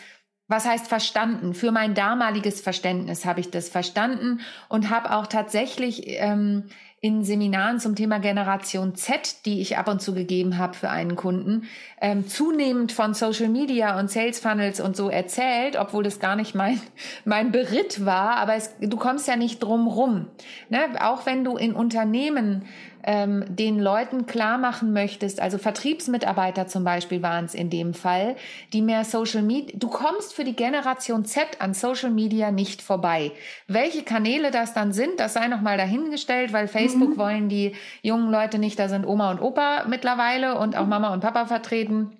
was 0.52 0.66
heißt 0.66 0.86
verstanden? 0.86 1.54
Für 1.54 1.72
mein 1.72 1.94
damaliges 1.94 2.60
Verständnis 2.60 3.24
habe 3.24 3.40
ich 3.40 3.50
das 3.50 3.70
verstanden 3.70 4.40
und 4.68 4.90
habe 4.90 5.16
auch 5.16 5.26
tatsächlich 5.26 6.02
ähm, 6.06 6.64
in 7.00 7.24
Seminaren 7.24 7.80
zum 7.80 7.96
Thema 7.96 8.20
Generation 8.20 8.94
Z, 8.94 9.46
die 9.46 9.60
ich 9.62 9.76
ab 9.78 9.88
und 9.88 10.00
zu 10.00 10.14
gegeben 10.14 10.58
habe 10.58 10.74
für 10.74 10.90
einen 10.90 11.16
Kunden, 11.16 11.64
ähm, 12.00 12.28
zunehmend 12.28 12.92
von 12.92 13.14
Social 13.14 13.48
Media 13.48 13.98
und 13.98 14.10
Sales 14.10 14.38
Funnels 14.38 14.78
und 14.78 14.94
so 14.94 15.08
erzählt, 15.08 15.76
obwohl 15.76 16.04
das 16.04 16.20
gar 16.20 16.36
nicht 16.36 16.54
mein, 16.54 16.80
mein 17.24 17.50
Beritt 17.50 18.04
war. 18.04 18.36
Aber 18.36 18.54
es, 18.54 18.78
du 18.78 18.96
kommst 18.98 19.26
ja 19.26 19.36
nicht 19.36 19.60
drum 19.62 19.88
rum. 19.88 20.26
Ne? 20.68 20.78
Auch 21.00 21.24
wenn 21.24 21.44
du 21.44 21.56
in 21.56 21.72
Unternehmen 21.72 22.66
ähm, 23.04 23.44
den 23.48 23.78
Leuten 23.78 24.26
klar 24.26 24.58
machen 24.58 24.92
möchtest, 24.92 25.40
also 25.40 25.58
Vertriebsmitarbeiter 25.58 26.66
zum 26.66 26.84
Beispiel 26.84 27.22
waren 27.22 27.44
es 27.44 27.54
in 27.54 27.70
dem 27.70 27.94
Fall, 27.94 28.36
die 28.72 28.82
mehr 28.82 29.04
Social 29.04 29.42
Media, 29.42 29.76
du 29.78 29.88
kommst 29.88 30.34
für 30.34 30.44
die 30.44 30.56
Generation 30.56 31.24
Z 31.24 31.60
an 31.60 31.74
Social 31.74 32.10
Media 32.10 32.50
nicht 32.50 32.82
vorbei. 32.82 33.32
Welche 33.68 34.02
Kanäle 34.02 34.50
das 34.50 34.74
dann 34.74 34.92
sind, 34.92 35.20
das 35.20 35.34
sei 35.34 35.48
nochmal 35.48 35.76
dahingestellt, 35.76 36.52
weil 36.52 36.68
Facebook 36.68 37.10
mhm. 37.10 37.18
wollen 37.18 37.48
die 37.48 37.74
jungen 38.02 38.30
Leute 38.30 38.58
nicht, 38.58 38.78
da 38.78 38.88
sind 38.88 39.06
Oma 39.06 39.30
und 39.30 39.40
Opa 39.40 39.84
mittlerweile 39.88 40.58
und 40.58 40.76
auch 40.76 40.86
Mama 40.86 41.12
und 41.12 41.20
Papa 41.20 41.46
vertreten. 41.46 42.16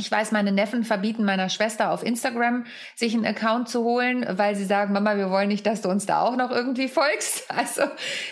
Ich 0.00 0.12
weiß, 0.12 0.30
meine 0.30 0.52
Neffen 0.52 0.84
verbieten 0.84 1.24
meiner 1.24 1.48
Schwester 1.48 1.90
auf 1.90 2.04
Instagram, 2.04 2.66
sich 2.94 3.14
einen 3.14 3.26
Account 3.26 3.68
zu 3.68 3.82
holen, 3.82 4.24
weil 4.30 4.54
sie 4.54 4.64
sagen, 4.64 4.92
Mama, 4.92 5.16
wir 5.16 5.28
wollen 5.28 5.48
nicht, 5.48 5.66
dass 5.66 5.82
du 5.82 5.88
uns 5.88 6.06
da 6.06 6.22
auch 6.22 6.36
noch 6.36 6.52
irgendwie 6.52 6.88
folgst. 6.88 7.46
Also 7.58 7.82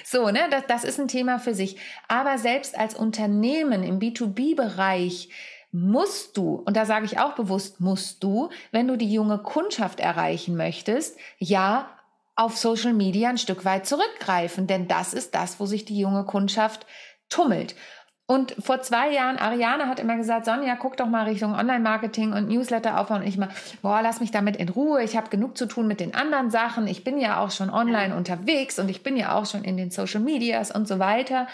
so, 0.05 0.31
ne, 0.31 0.43
das, 0.51 0.63
das 0.69 0.85
ist 0.85 1.01
ein 1.01 1.09
Thema 1.09 1.41
für 1.41 1.53
sich. 1.53 1.79
Aber 2.07 2.39
selbst 2.39 2.79
als 2.79 2.95
Unternehmen 2.95 3.83
im 3.83 3.99
B2B-Bereich 3.99 5.31
musst 5.73 6.37
du, 6.37 6.63
und 6.65 6.77
da 6.77 6.87
sage 6.87 7.07
ich 7.07 7.19
auch 7.19 7.35
bewusst, 7.35 7.81
musst 7.81 8.23
du, 8.23 8.51
wenn 8.71 8.87
du 8.87 8.97
die 8.97 9.13
junge 9.13 9.39
Kundschaft 9.39 9.99
erreichen 9.99 10.57
möchtest, 10.57 11.19
ja, 11.39 11.91
auf 12.37 12.57
Social 12.57 12.93
Media 12.93 13.31
ein 13.31 13.39
Stück 13.39 13.65
weit 13.65 13.87
zurückgreifen, 13.87 14.69
denn 14.69 14.87
das 14.87 15.13
ist 15.13 15.35
das, 15.35 15.59
wo 15.59 15.67
sich 15.67 15.85
die 15.85 15.99
junge 15.99 16.25
Kundschaft 16.25 16.87
tummelt. 17.29 17.75
Und 18.29 18.57
vor 18.59 18.83
zwei 18.83 19.13
Jahren, 19.13 19.39
Ariane 19.39 19.87
hat 19.87 20.01
immer 20.01 20.17
gesagt, 20.17 20.47
Sonja, 20.47 20.75
guck 20.75 20.97
doch 20.97 21.07
mal 21.07 21.27
Richtung 21.27 21.55
Online-Marketing 21.55 22.33
und 22.33 22.49
Newsletter 22.49 22.99
aufbauen. 22.99 23.23
Und 23.23 23.29
ich 23.29 23.39
mal, 23.39 23.51
boah, 23.83 24.03
lass 24.03 24.19
mich 24.19 24.33
damit 24.33 24.57
in 24.57 24.69
Ruhe. 24.69 25.03
Ich 25.05 25.17
habe 25.17 25.31
genug 25.31 25.57
zu 25.57 25.67
tun 25.67 25.87
mit 25.87 26.01
den 26.01 26.13
anderen 26.13 26.51
Sachen. 26.51 26.89
Ich 26.89 27.05
bin 27.05 27.19
ja 27.19 27.39
auch 27.39 27.53
schon 27.53 27.71
online 27.71 28.17
unterwegs 28.17 28.81
und 28.81 28.89
ich 28.89 29.05
bin 29.05 29.17
ja 29.17 29.37
auch 29.37 29.47
schon 29.47 29.63
in 29.63 29.77
den 29.77 29.93
Social 29.93 30.21
Medias 30.21 30.73
und 30.73 30.89
so 30.89 30.99
weiter. 30.99 31.47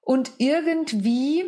Und 0.00 0.32
irgendwie, 0.38 1.44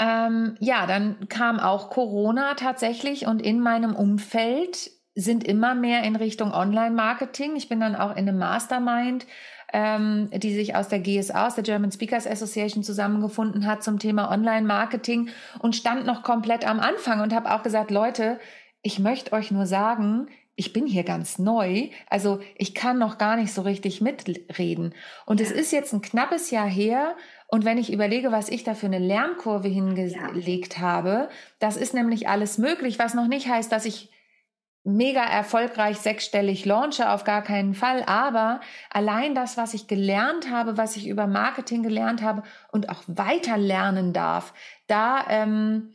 ähm, 0.00 0.56
ja, 0.58 0.86
dann 0.86 1.28
kam 1.28 1.60
auch 1.60 1.90
Corona 1.90 2.54
tatsächlich 2.54 3.26
und 3.26 3.42
in 3.42 3.60
meinem 3.60 3.94
Umfeld 3.94 4.90
sind 5.14 5.44
immer 5.44 5.74
mehr 5.74 6.02
in 6.02 6.16
Richtung 6.16 6.52
Online-Marketing. 6.52 7.56
Ich 7.56 7.68
bin 7.68 7.80
dann 7.80 7.94
auch 7.94 8.12
in 8.12 8.26
einem 8.26 8.38
Mastermind 8.38 9.26
ähm, 9.72 10.30
die 10.32 10.54
sich 10.54 10.74
aus 10.74 10.88
der 10.88 11.00
GSA, 11.00 11.46
aus 11.46 11.54
der 11.54 11.64
German 11.64 11.92
Speakers 11.92 12.26
Association 12.26 12.82
zusammengefunden 12.82 13.66
hat 13.66 13.82
zum 13.82 13.98
Thema 13.98 14.30
Online-Marketing 14.30 15.30
und 15.58 15.76
stand 15.76 16.06
noch 16.06 16.22
komplett 16.22 16.66
am 16.66 16.80
Anfang 16.80 17.20
und 17.20 17.34
habe 17.34 17.52
auch 17.52 17.62
gesagt, 17.62 17.90
Leute, 17.90 18.38
ich 18.82 18.98
möchte 18.98 19.32
euch 19.32 19.50
nur 19.50 19.66
sagen, 19.66 20.28
ich 20.56 20.72
bin 20.72 20.86
hier 20.86 21.04
ganz 21.04 21.38
neu, 21.38 21.88
also 22.08 22.40
ich 22.56 22.74
kann 22.74 22.98
noch 22.98 23.18
gar 23.18 23.36
nicht 23.36 23.52
so 23.52 23.62
richtig 23.62 24.00
mitreden. 24.00 24.94
Und 25.26 25.40
ja. 25.40 25.46
es 25.46 25.52
ist 25.52 25.70
jetzt 25.70 25.92
ein 25.92 26.00
knappes 26.00 26.50
Jahr 26.50 26.68
her. 26.68 27.14
Und 27.48 27.64
wenn 27.66 27.76
ich 27.76 27.92
überlege, 27.92 28.32
was 28.32 28.48
ich 28.48 28.64
da 28.64 28.74
für 28.74 28.86
eine 28.86 28.98
Lernkurve 28.98 29.68
hingelegt 29.68 30.74
ja. 30.74 30.80
habe, 30.80 31.28
das 31.58 31.76
ist 31.76 31.92
nämlich 31.92 32.28
alles 32.28 32.56
möglich, 32.56 32.98
was 32.98 33.12
noch 33.12 33.28
nicht 33.28 33.48
heißt, 33.48 33.70
dass 33.70 33.84
ich 33.84 34.10
mega 34.86 35.22
erfolgreich 35.22 35.98
sechsstellig 35.98 36.64
launche, 36.64 37.10
auf 37.10 37.24
gar 37.24 37.42
keinen 37.42 37.74
Fall. 37.74 38.04
Aber 38.04 38.60
allein 38.90 39.34
das, 39.34 39.56
was 39.56 39.74
ich 39.74 39.88
gelernt 39.88 40.50
habe, 40.50 40.78
was 40.78 40.96
ich 40.96 41.08
über 41.08 41.26
Marketing 41.26 41.82
gelernt 41.82 42.22
habe 42.22 42.42
und 42.70 42.88
auch 42.88 43.02
weiter 43.06 43.58
lernen 43.58 44.12
darf, 44.12 44.54
da 44.86 45.24
ähm, 45.28 45.92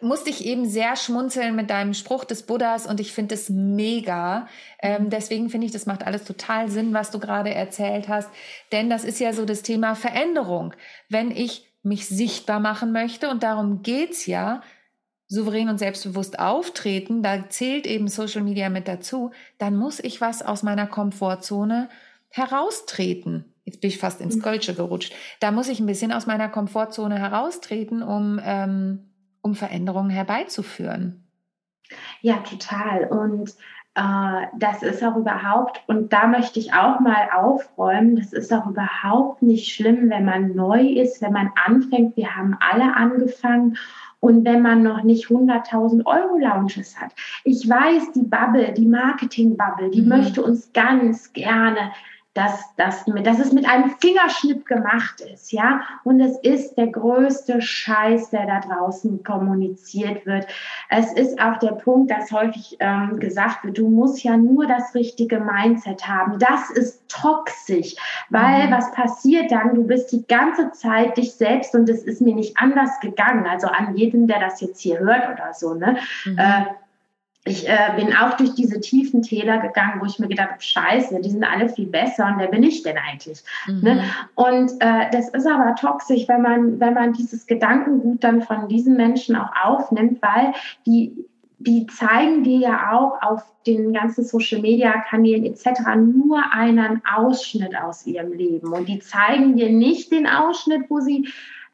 musste 0.00 0.30
ich 0.30 0.44
eben 0.44 0.66
sehr 0.66 0.96
schmunzeln 0.96 1.54
mit 1.54 1.70
deinem 1.70 1.94
Spruch 1.94 2.24
des 2.24 2.44
Buddhas 2.44 2.86
und 2.86 3.00
ich 3.00 3.12
finde 3.12 3.34
es 3.34 3.48
mega. 3.48 4.48
Ähm, 4.80 5.10
deswegen 5.10 5.50
finde 5.50 5.66
ich, 5.66 5.72
das 5.72 5.86
macht 5.86 6.06
alles 6.06 6.24
total 6.24 6.70
Sinn, 6.70 6.94
was 6.94 7.10
du 7.10 7.18
gerade 7.18 7.54
erzählt 7.54 8.08
hast. 8.08 8.28
Denn 8.72 8.90
das 8.90 9.04
ist 9.04 9.20
ja 9.20 9.32
so 9.32 9.44
das 9.44 9.62
Thema 9.62 9.94
Veränderung. 9.94 10.74
Wenn 11.08 11.30
ich 11.30 11.70
mich 11.82 12.08
sichtbar 12.08 12.60
machen 12.60 12.92
möchte, 12.92 13.28
und 13.28 13.42
darum 13.42 13.82
geht's 13.82 14.26
ja, 14.26 14.62
souverän 15.34 15.68
und 15.68 15.78
selbstbewusst 15.78 16.38
auftreten, 16.38 17.22
da 17.22 17.48
zählt 17.48 17.86
eben 17.86 18.08
Social 18.08 18.42
Media 18.42 18.68
mit 18.68 18.88
dazu, 18.88 19.32
dann 19.58 19.76
muss 19.76 20.00
ich 20.00 20.20
was 20.20 20.42
aus 20.42 20.62
meiner 20.62 20.86
Komfortzone 20.86 21.88
heraustreten. 22.30 23.44
Jetzt 23.64 23.80
bin 23.80 23.88
ich 23.88 23.98
fast 23.98 24.20
ins 24.20 24.40
Kölsche 24.40 24.72
mhm. 24.72 24.76
gerutscht. 24.76 25.12
Da 25.40 25.50
muss 25.50 25.68
ich 25.68 25.80
ein 25.80 25.86
bisschen 25.86 26.12
aus 26.12 26.26
meiner 26.26 26.48
Komfortzone 26.48 27.18
heraustreten, 27.18 28.02
um, 28.02 28.40
ähm, 28.42 29.10
um 29.40 29.54
Veränderungen 29.54 30.10
herbeizuführen. 30.10 31.24
Ja, 32.20 32.38
total. 32.38 33.06
Und 33.08 33.54
das 33.94 34.82
ist 34.82 35.04
auch 35.04 35.16
überhaupt, 35.16 35.82
und 35.86 36.12
da 36.12 36.26
möchte 36.26 36.58
ich 36.58 36.74
auch 36.74 36.98
mal 36.98 37.28
aufräumen, 37.32 38.16
das 38.16 38.32
ist 38.32 38.52
auch 38.52 38.66
überhaupt 38.66 39.40
nicht 39.42 39.72
schlimm, 39.72 40.10
wenn 40.10 40.24
man 40.24 40.56
neu 40.56 40.80
ist, 40.80 41.22
wenn 41.22 41.32
man 41.32 41.52
anfängt. 41.64 42.16
Wir 42.16 42.34
haben 42.34 42.56
alle 42.58 42.96
angefangen 42.96 43.78
und 44.18 44.44
wenn 44.44 44.62
man 44.62 44.82
noch 44.82 45.04
nicht 45.04 45.26
100.000 45.26 46.06
Euro 46.06 46.38
Launches 46.38 46.98
hat. 46.98 47.12
Ich 47.44 47.68
weiß, 47.68 48.12
die 48.12 48.22
Bubble, 48.22 48.72
die 48.72 48.86
Marketing-Bubble, 48.86 49.90
die 49.90 50.02
mhm. 50.02 50.08
möchte 50.08 50.42
uns 50.42 50.72
ganz 50.72 51.32
gerne 51.32 51.92
dass, 52.34 52.74
dass, 52.74 53.04
dass 53.04 53.38
es 53.38 53.52
mit 53.52 53.66
einem 53.66 53.90
Fingerschnipp 54.00 54.66
gemacht 54.66 55.20
ist, 55.20 55.52
ja. 55.52 55.82
Und 56.02 56.20
es 56.20 56.36
ist 56.38 56.74
der 56.74 56.88
größte 56.88 57.62
Scheiß, 57.62 58.30
der 58.30 58.46
da 58.46 58.60
draußen 58.60 59.22
kommuniziert 59.22 60.26
wird. 60.26 60.48
Es 60.90 61.12
ist 61.12 61.40
auch 61.40 61.58
der 61.58 61.72
Punkt, 61.72 62.10
dass 62.10 62.32
häufig 62.32 62.76
ähm, 62.80 63.20
gesagt 63.20 63.64
wird, 63.64 63.78
du 63.78 63.88
musst 63.88 64.24
ja 64.24 64.36
nur 64.36 64.66
das 64.66 64.94
richtige 64.96 65.38
Mindset 65.38 66.08
haben. 66.08 66.40
Das 66.40 66.70
ist 66.70 67.08
toxisch, 67.08 67.94
weil 68.30 68.66
mhm. 68.66 68.72
was 68.72 68.90
passiert 68.90 69.52
dann? 69.52 69.74
Du 69.74 69.84
bist 69.84 70.10
die 70.10 70.26
ganze 70.26 70.72
Zeit 70.72 71.16
dich 71.16 71.34
selbst 71.34 71.74
und 71.76 71.88
es 71.88 72.02
ist 72.02 72.20
mir 72.20 72.34
nicht 72.34 72.58
anders 72.58 72.98
gegangen. 73.00 73.46
Also 73.46 73.68
an 73.68 73.96
jeden, 73.96 74.26
der 74.26 74.40
das 74.40 74.60
jetzt 74.60 74.80
hier 74.80 74.98
hört 74.98 75.28
oder 75.32 75.54
so, 75.54 75.74
ne? 75.74 75.98
Mhm. 76.24 76.38
Äh, 76.38 76.64
ich 77.46 77.68
äh, 77.68 77.92
bin 77.96 78.14
auch 78.16 78.36
durch 78.38 78.54
diese 78.54 78.80
tiefen 78.80 79.20
Täler 79.20 79.58
gegangen, 79.58 80.00
wo 80.00 80.06
ich 80.06 80.18
mir 80.18 80.28
gedacht 80.28 80.52
habe, 80.52 80.62
scheiße, 80.62 81.20
die 81.20 81.30
sind 81.30 81.44
alle 81.44 81.68
viel 81.68 81.86
besser 81.86 82.26
und 82.26 82.38
wer 82.38 82.48
bin 82.48 82.62
ich 82.62 82.82
denn 82.82 82.96
eigentlich? 82.96 83.42
Mhm. 83.66 83.80
Ne? 83.82 84.04
Und 84.34 84.72
äh, 84.80 85.10
das 85.12 85.28
ist 85.28 85.46
aber 85.46 85.74
toxisch, 85.74 86.26
wenn 86.26 86.40
man, 86.40 86.80
wenn 86.80 86.94
man 86.94 87.12
dieses 87.12 87.46
Gedankengut 87.46 88.24
dann 88.24 88.40
von 88.40 88.68
diesen 88.68 88.96
Menschen 88.96 89.36
auch 89.36 89.50
aufnimmt, 89.62 90.22
weil 90.22 90.54
die, 90.86 91.12
die 91.58 91.86
zeigen 91.86 92.44
dir 92.44 92.60
ja 92.60 92.92
auch 92.92 93.20
auf 93.20 93.42
den 93.66 93.92
ganzen 93.92 94.24
Social 94.24 94.62
Media 94.62 95.02
Kanälen 95.10 95.44
etc. 95.44 95.80
nur 95.96 96.42
einen 96.50 97.02
Ausschnitt 97.14 97.76
aus 97.76 98.06
ihrem 98.06 98.32
Leben. 98.32 98.72
Und 98.72 98.88
die 98.88 99.00
zeigen 99.00 99.56
dir 99.56 99.68
nicht 99.68 100.10
den 100.12 100.26
Ausschnitt, 100.26 100.84
wo 100.88 101.00
sie 101.00 101.28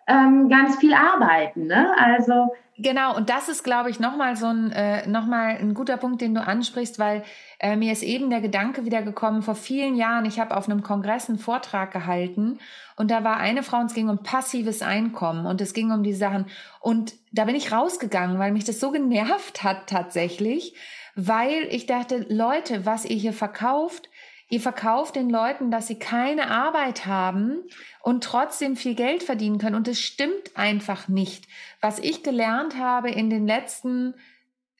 ähm, 0.08 0.48
ganz 0.48 0.76
viel 0.78 0.94
arbeiten. 0.94 1.66
Ne? 1.66 1.92
Also 1.96 2.48
Genau, 2.82 3.14
und 3.14 3.28
das 3.28 3.50
ist, 3.50 3.62
glaube 3.62 3.90
ich, 3.90 4.00
nochmal 4.00 4.36
so 4.36 4.46
ein, 4.46 4.72
äh, 4.72 5.06
noch 5.06 5.26
mal 5.26 5.58
ein 5.58 5.74
guter 5.74 5.98
Punkt, 5.98 6.22
den 6.22 6.34
du 6.34 6.42
ansprichst, 6.42 6.98
weil 6.98 7.24
äh, 7.58 7.76
mir 7.76 7.92
ist 7.92 8.02
eben 8.02 8.30
der 8.30 8.40
Gedanke 8.40 8.86
wieder 8.86 9.02
gekommen, 9.02 9.42
vor 9.42 9.54
vielen 9.54 9.96
Jahren, 9.96 10.24
ich 10.24 10.40
habe 10.40 10.56
auf 10.56 10.66
einem 10.66 10.82
Kongress 10.82 11.28
einen 11.28 11.38
Vortrag 11.38 11.92
gehalten 11.92 12.58
und 12.96 13.10
da 13.10 13.22
war 13.22 13.36
eine 13.36 13.62
Frau 13.62 13.80
und 13.80 13.86
es 13.86 13.94
ging 13.94 14.08
um 14.08 14.22
passives 14.22 14.80
Einkommen 14.80 15.44
und 15.44 15.60
es 15.60 15.74
ging 15.74 15.90
um 15.90 16.02
die 16.02 16.14
Sachen. 16.14 16.46
Und 16.80 17.14
da 17.32 17.44
bin 17.44 17.54
ich 17.54 17.70
rausgegangen, 17.70 18.38
weil 18.38 18.52
mich 18.52 18.64
das 18.64 18.80
so 18.80 18.90
genervt 18.90 19.62
hat 19.62 19.86
tatsächlich, 19.86 20.74
weil 21.16 21.66
ich 21.70 21.84
dachte, 21.84 22.24
Leute, 22.30 22.86
was 22.86 23.04
ihr 23.04 23.16
hier 23.16 23.34
verkauft, 23.34 24.09
Ihr 24.50 24.60
verkauft 24.60 25.14
den 25.14 25.30
Leuten, 25.30 25.70
dass 25.70 25.86
sie 25.86 25.98
keine 25.98 26.50
Arbeit 26.50 27.06
haben 27.06 27.62
und 28.02 28.24
trotzdem 28.24 28.76
viel 28.76 28.96
Geld 28.96 29.22
verdienen 29.22 29.58
können. 29.58 29.76
Und 29.76 29.86
es 29.86 30.00
stimmt 30.00 30.56
einfach 30.56 31.06
nicht. 31.06 31.46
Was 31.80 32.00
ich 32.00 32.24
gelernt 32.24 32.76
habe 32.76 33.10
in 33.10 33.30
den 33.30 33.46
letzten 33.46 34.14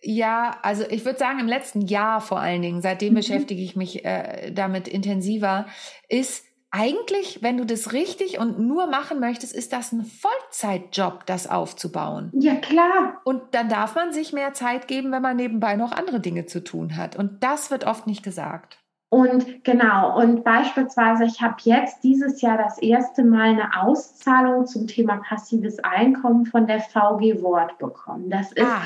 ja, 0.03 0.57
also 0.63 0.85
ich 0.89 1.05
würde 1.05 1.19
sagen, 1.19 1.41
im 1.41 1.47
letzten 1.47 1.83
Jahr 1.83 2.23
vor 2.23 2.41
allen 2.41 2.63
Dingen, 2.63 2.81
seitdem 2.81 3.13
mhm. 3.13 3.17
beschäftige 3.17 3.63
ich 3.63 3.77
mich 3.77 4.03
äh, 4.03 4.51
damit 4.51 4.89
intensiver, 4.89 5.67
ist 6.09 6.45
eigentlich, 6.71 7.43
wenn 7.43 7.57
du 7.57 7.67
das 7.67 7.93
richtig 7.93 8.39
und 8.39 8.59
nur 8.61 8.87
machen 8.87 9.21
möchtest, 9.21 9.53
ist 9.55 9.73
das 9.73 9.93
ein 9.93 10.05
Vollzeitjob, 10.05 11.27
das 11.27 11.49
aufzubauen. 11.49 12.31
Ja, 12.33 12.55
klar. 12.55 13.21
Und 13.25 13.43
dann 13.53 13.69
darf 13.69 13.97
man 13.97 14.13
sich 14.13 14.33
mehr 14.33 14.55
Zeit 14.55 14.87
geben, 14.89 15.11
wenn 15.11 15.23
man 15.23 15.37
nebenbei 15.37 15.77
noch 15.77 15.93
andere 15.93 16.21
Dinge 16.21 16.47
zu 16.47 16.63
tun 16.63 16.97
hat. 16.97 17.17
Und 17.17 17.43
das 17.43 17.71
wird 17.71 17.85
oft 17.85 18.07
nicht 18.07 18.23
gesagt. 18.23 18.80
Und 19.11 19.65
genau, 19.65 20.17
und 20.21 20.45
beispielsweise, 20.45 21.25
ich 21.25 21.43
habe 21.43 21.57
jetzt 21.65 22.05
dieses 22.05 22.41
Jahr 22.41 22.57
das 22.57 22.79
erste 22.79 23.25
Mal 23.25 23.51
eine 23.51 23.77
Auszahlung 23.77 24.67
zum 24.67 24.87
Thema 24.87 25.17
passives 25.17 25.81
Einkommen 25.81 26.47
von 26.47 26.69
der 26.69 26.79
VG 26.79 27.43
Wort 27.43 27.77
bekommen. 27.79 28.31
Das 28.31 28.53
ist 28.53 28.65
ah, 28.65 28.83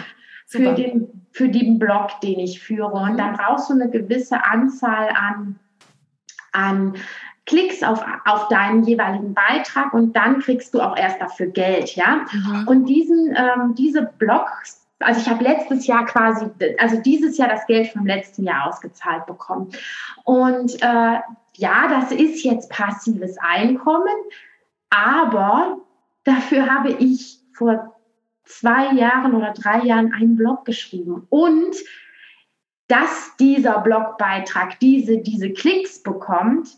für, 0.46 0.72
den, 0.72 1.26
für 1.30 1.50
den 1.50 1.78
Blog, 1.78 2.20
den 2.22 2.38
ich 2.38 2.62
führe. 2.62 2.90
Und 2.92 3.12
mhm. 3.12 3.16
dann 3.18 3.32
brauchst 3.34 3.68
du 3.68 3.74
eine 3.74 3.90
gewisse 3.90 4.42
Anzahl 4.42 5.10
an, 5.10 5.58
an 6.52 6.94
Klicks 7.44 7.82
auf, 7.82 8.02
auf 8.24 8.48
deinen 8.48 8.84
jeweiligen 8.84 9.34
Beitrag 9.34 9.92
und 9.92 10.16
dann 10.16 10.38
kriegst 10.40 10.72
du 10.72 10.80
auch 10.80 10.96
erst 10.96 11.20
dafür 11.20 11.48
Geld, 11.48 11.94
ja. 11.96 12.24
Mhm. 12.32 12.66
Und 12.66 12.87
diesen, 12.87 13.37
ähm, 13.37 13.74
diese 13.74 14.10
Blogs, 14.18 14.84
also 15.00 15.20
ich 15.20 15.28
habe 15.28 15.42
letztes 15.42 15.87
Jahr 15.87 16.04
quasi, 16.07 16.46
also 16.78 17.00
dieses 17.00 17.37
Jahr 17.37 17.48
das 17.48 17.66
Geld 17.66 17.88
vom 17.88 18.07
letzten 18.07 18.44
Jahr 18.44 18.68
ausgezahlt 18.68 19.26
bekommen. 19.26 19.70
Und 20.24 20.80
äh, 20.83 21.18
ja, 21.57 21.88
das 21.88 22.12
ist 22.12 22.44
jetzt 22.44 22.70
passives 22.70 23.37
Einkommen, 23.38 24.14
aber 24.90 25.78
dafür 26.24 26.72
habe 26.72 26.90
ich 26.92 27.38
vor 27.52 27.94
zwei 28.44 28.92
Jahren 28.92 29.35
oder 29.35 29.52
drei 29.52 29.80
Jahren 29.80 30.12
einen 30.12 30.37
Blog 30.37 30.64
geschrieben. 30.64 31.26
Und 31.30 31.76
dass 32.88 33.37
dieser 33.38 33.80
Blogbeitrag 33.80 34.78
diese, 34.80 35.18
diese 35.18 35.50
Klicks 35.52 36.02
bekommt, 36.02 36.68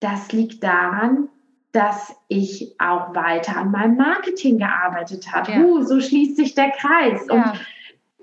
das 0.00 0.32
liegt 0.32 0.62
daran, 0.62 1.28
dass 1.72 2.16
ich 2.28 2.74
auch 2.78 3.14
weiter 3.14 3.56
an 3.56 3.70
meinem 3.70 3.96
Marketing 3.96 4.58
gearbeitet 4.58 5.32
habe. 5.32 5.52
Ja. 5.52 5.60
Uh, 5.60 5.82
so 5.82 6.00
schließt 6.00 6.36
sich 6.36 6.54
der 6.54 6.70
Kreis. 6.70 7.26
Ja. 7.28 7.34
Und 7.34 7.60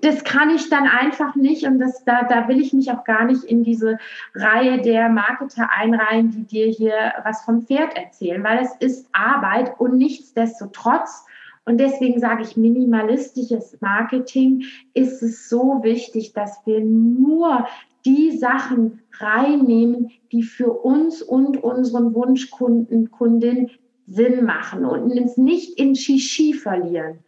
das 0.02 0.24
kann 0.24 0.50
ich 0.50 0.68
dann 0.68 0.86
einfach 0.86 1.36
nicht 1.36 1.64
und 1.64 1.78
das, 1.78 2.04
da, 2.04 2.24
da 2.24 2.48
will 2.48 2.60
ich 2.60 2.72
mich 2.74 2.90
auch 2.90 3.04
gar 3.04 3.24
nicht 3.24 3.44
in 3.44 3.64
diese 3.64 3.98
Reihe 4.34 4.82
der 4.82 5.08
Marketer 5.08 5.70
einreihen, 5.70 6.30
die 6.30 6.44
dir 6.44 6.66
hier 6.66 7.14
was 7.24 7.44
vom 7.44 7.62
Pferd 7.62 7.96
erzählen, 7.96 8.44
weil 8.44 8.58
es 8.58 8.76
ist 8.76 9.08
Arbeit 9.12 9.80
und 9.80 9.96
nichtsdestotrotz 9.96 11.24
und 11.66 11.78
deswegen 11.78 12.20
sage 12.20 12.42
ich, 12.42 12.56
minimalistisches 12.56 13.78
Marketing 13.80 14.64
ist 14.94 15.20
es 15.22 15.48
so 15.48 15.80
wichtig, 15.82 16.32
dass 16.32 16.64
wir 16.64 16.80
nur 16.80 17.66
die 18.06 18.38
Sachen 18.38 19.00
reinnehmen, 19.18 20.10
die 20.32 20.42
für 20.42 20.70
uns 20.70 21.20
und 21.20 21.62
unseren 21.62 22.14
Wunschkunden, 22.14 23.10
Kundin 23.10 23.70
Sinn 24.06 24.44
machen 24.44 24.84
und 24.84 25.10
uns 25.10 25.36
nicht 25.36 25.78
in 25.78 25.96
Shishi 25.96 26.54
verlieren. 26.54 27.18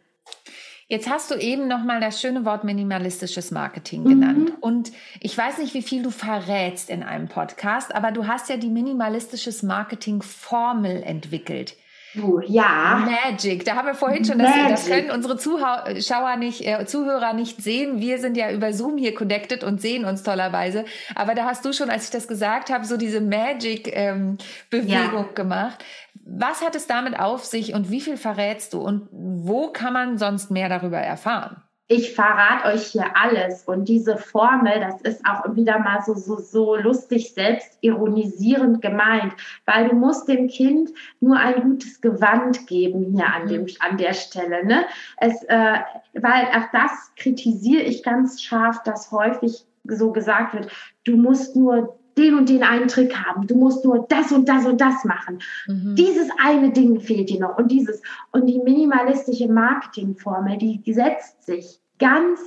Jetzt 0.87 1.07
hast 1.07 1.29
du 1.29 1.35
eben 1.35 1.67
noch 1.67 1.83
mal 1.83 1.99
das 1.99 2.19
schöne 2.19 2.45
Wort 2.45 2.63
minimalistisches 2.63 3.51
Marketing 3.51 4.05
genannt. 4.05 4.49
Mhm. 4.49 4.55
Und 4.59 4.91
ich 5.19 5.37
weiß 5.37 5.59
nicht, 5.59 5.75
wie 5.75 5.83
viel 5.83 6.01
du 6.01 6.09
verrätst 6.09 6.89
in 6.89 7.03
einem 7.03 7.27
Podcast, 7.27 7.93
aber 7.93 8.11
du 8.11 8.25
hast 8.25 8.49
ja 8.49 8.57
die 8.57 8.69
minimalistisches 8.69 9.61
Marketing 9.61 10.23
Formel 10.23 11.03
entwickelt. 11.03 11.75
Oh, 12.17 12.39
ja. 12.45 13.05
Magic. 13.05 13.65
Da 13.65 13.75
haben 13.75 13.87
wir 13.87 13.93
vorhin 13.93 14.25
schon, 14.25 14.39
das, 14.39 14.51
das 14.67 14.87
können 14.87 15.11
unsere 15.11 15.37
Zuschauer 15.37 16.35
nicht, 16.37 16.65
äh, 16.65 16.85
Zuhörer 16.85 17.33
nicht 17.33 17.61
sehen. 17.61 17.99
Wir 17.99 18.19
sind 18.19 18.35
ja 18.35 18.51
über 18.51 18.73
Zoom 18.73 18.97
hier 18.97 19.13
connected 19.13 19.63
und 19.63 19.79
sehen 19.79 20.05
uns 20.05 20.23
tollerweise. 20.23 20.85
Aber 21.15 21.35
da 21.35 21.45
hast 21.45 21.63
du 21.65 21.73
schon, 21.73 21.89
als 21.89 22.05
ich 22.05 22.09
das 22.09 22.27
gesagt 22.27 22.71
habe, 22.71 22.85
so 22.85 22.97
diese 22.97 23.21
Magic-Bewegung 23.21 24.37
ähm, 24.71 24.87
ja. 24.87 25.25
gemacht. 25.35 25.83
Was 26.25 26.61
hat 26.61 26.75
es 26.75 26.87
damit 26.87 27.19
auf 27.19 27.45
sich 27.45 27.73
und 27.73 27.89
wie 27.91 28.01
viel 28.01 28.17
verrätst 28.17 28.73
du 28.73 28.81
und 28.81 29.07
wo 29.11 29.71
kann 29.71 29.93
man 29.93 30.17
sonst 30.17 30.51
mehr 30.51 30.69
darüber 30.69 30.99
erfahren? 30.99 31.63
Ich 31.91 32.13
verrate 32.13 32.67
euch 32.67 32.83
hier 32.83 33.17
alles. 33.17 33.63
Und 33.63 33.89
diese 33.89 34.15
Formel, 34.17 34.79
das 34.79 35.01
ist 35.01 35.25
auch 35.25 35.55
wieder 35.55 35.79
mal 35.79 36.01
so, 36.05 36.13
so, 36.13 36.37
so 36.37 36.75
lustig 36.75 37.33
selbst 37.33 37.79
ironisierend 37.81 38.79
gemeint, 38.79 39.33
weil 39.65 39.89
du 39.89 39.95
musst 39.95 40.27
dem 40.27 40.47
Kind 40.47 40.91
nur 41.19 41.37
ein 41.37 41.63
gutes 41.63 41.99
Gewand 41.99 42.67
geben 42.67 43.15
hier 43.15 43.25
an, 43.25 43.47
dem, 43.47 43.63
mhm. 43.63 43.69
an 43.79 43.97
der 43.97 44.13
Stelle. 44.13 44.63
Ne? 44.65 44.85
Es, 45.17 45.43
äh, 45.45 45.79
weil 46.13 46.45
auch 46.55 46.69
das 46.71 47.11
kritisiere 47.17 47.81
ich 47.81 48.03
ganz 48.03 48.39
scharf, 48.41 48.83
dass 48.83 49.11
häufig 49.11 49.65
so 49.83 50.11
gesagt 50.11 50.53
wird, 50.53 50.71
du 51.05 51.17
musst 51.17 51.55
nur 51.55 51.98
den 52.17 52.35
und 52.35 52.49
den 52.49 52.63
einen 52.63 52.87
Trick 52.87 53.15
haben. 53.15 53.47
Du 53.47 53.55
musst 53.55 53.85
nur 53.85 54.05
das 54.07 54.31
und 54.31 54.47
das 54.49 54.65
und 54.65 54.79
das 54.81 55.05
machen. 55.05 55.39
Mhm. 55.67 55.95
Dieses 55.95 56.29
eine 56.41 56.71
Ding 56.71 56.99
fehlt 56.99 57.29
dir 57.29 57.39
noch 57.39 57.57
und 57.57 57.71
dieses. 57.71 58.01
Und 58.31 58.47
die 58.47 58.59
minimalistische 58.59 59.47
Marketingformel, 59.47 60.57
die 60.57 60.93
setzt 60.93 61.43
sich 61.43 61.79
ganz, 61.97 62.39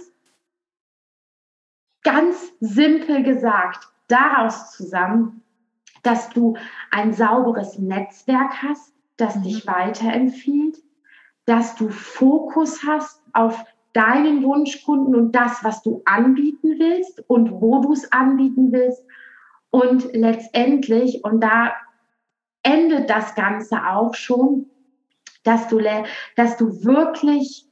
ganz 2.02 2.52
simpel 2.60 3.22
gesagt 3.22 3.88
daraus 4.08 4.72
zusammen, 4.72 5.42
dass 6.02 6.30
du 6.30 6.56
ein 6.90 7.14
sauberes 7.14 7.78
Netzwerk 7.78 8.62
hast, 8.62 8.92
das 9.16 9.36
mhm. 9.36 9.42
dich 9.44 9.66
weiterempfiehlt, 9.66 10.78
dass 11.44 11.74
du 11.76 11.88
Fokus 11.88 12.84
hast 12.84 13.22
auf 13.32 13.64
deinen 13.92 14.42
Wunschkunden 14.42 15.14
und 15.14 15.32
das, 15.32 15.62
was 15.62 15.82
du 15.82 16.02
anbieten 16.04 16.78
willst 16.78 17.22
und 17.28 17.50
wo 17.52 17.80
du 17.80 17.92
es 17.92 18.10
anbieten 18.10 18.72
willst 18.72 19.04
und 19.72 20.12
letztendlich, 20.12 21.24
und 21.24 21.40
da 21.40 21.72
endet 22.62 23.08
das 23.08 23.34
Ganze 23.34 23.78
auch 23.88 24.14
schon, 24.14 24.66
dass 25.44 25.66
du, 25.68 25.80
dass 26.36 26.58
du 26.58 26.84
wirklich 26.84 27.66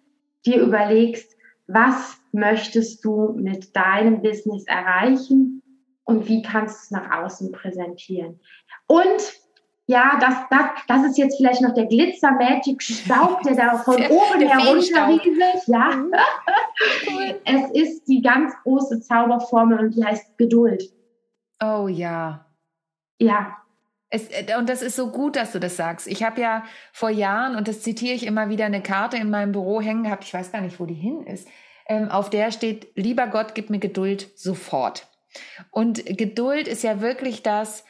dir 0.46 0.62
überlegst, 0.62 1.36
was 1.66 2.16
möchtest 2.32 3.04
du 3.04 3.34
mit 3.36 3.76
deinem 3.76 4.22
Business 4.22 4.64
erreichen 4.66 5.62
und 6.04 6.26
wie 6.26 6.40
kannst 6.42 6.90
du 6.90 6.96
es 6.96 7.02
nach 7.02 7.22
außen 7.22 7.52
präsentieren. 7.52 8.40
Und 8.86 9.38
ja, 9.86 10.18
das, 10.20 10.36
das, 10.48 10.70
das 10.88 11.10
ist 11.10 11.18
jetzt 11.18 11.36
vielleicht 11.36 11.60
noch 11.60 11.74
der 11.74 11.86
Glitzer 11.86 12.32
Magic 12.32 12.82
Staub, 12.82 13.42
der 13.42 13.56
da 13.56 13.76
von 13.76 13.96
oben 14.10 14.40
herunterrieselt. 14.40 15.66
Ja. 15.66 15.96
Mhm. 15.96 16.14
es 17.44 17.70
ist 17.72 18.08
die 18.08 18.22
ganz 18.22 18.54
große 18.62 19.00
Zauberformel 19.00 19.78
und 19.80 19.94
die 19.94 20.04
heißt 20.04 20.38
Geduld. 20.38 20.90
Oh 21.62 21.88
ja. 21.88 22.46
Ja. 23.18 23.56
Es, 24.08 24.28
äh, 24.28 24.56
und 24.58 24.68
das 24.68 24.82
ist 24.82 24.96
so 24.96 25.10
gut, 25.10 25.36
dass 25.36 25.52
du 25.52 25.60
das 25.60 25.76
sagst. 25.76 26.06
Ich 26.08 26.22
habe 26.22 26.40
ja 26.40 26.64
vor 26.92 27.10
Jahren, 27.10 27.54
und 27.56 27.68
das 27.68 27.82
zitiere 27.82 28.14
ich 28.14 28.26
immer 28.26 28.48
wieder, 28.48 28.66
eine 28.66 28.82
Karte 28.82 29.16
in 29.16 29.30
meinem 29.30 29.52
Büro 29.52 29.80
hängen 29.80 30.04
gehabt, 30.04 30.24
ich 30.24 30.34
weiß 30.34 30.52
gar 30.52 30.60
nicht, 30.60 30.80
wo 30.80 30.86
die 30.86 30.94
hin 30.94 31.22
ist, 31.26 31.48
ähm, 31.86 32.08
auf 32.08 32.30
der 32.30 32.50
steht, 32.50 32.88
lieber 32.96 33.26
Gott, 33.28 33.54
gib 33.54 33.70
mir 33.70 33.78
Geduld 33.78 34.30
sofort. 34.36 35.06
Und 35.70 36.04
Geduld 36.06 36.66
ist 36.66 36.82
ja 36.82 37.00
wirklich 37.00 37.42
das, 37.42 37.84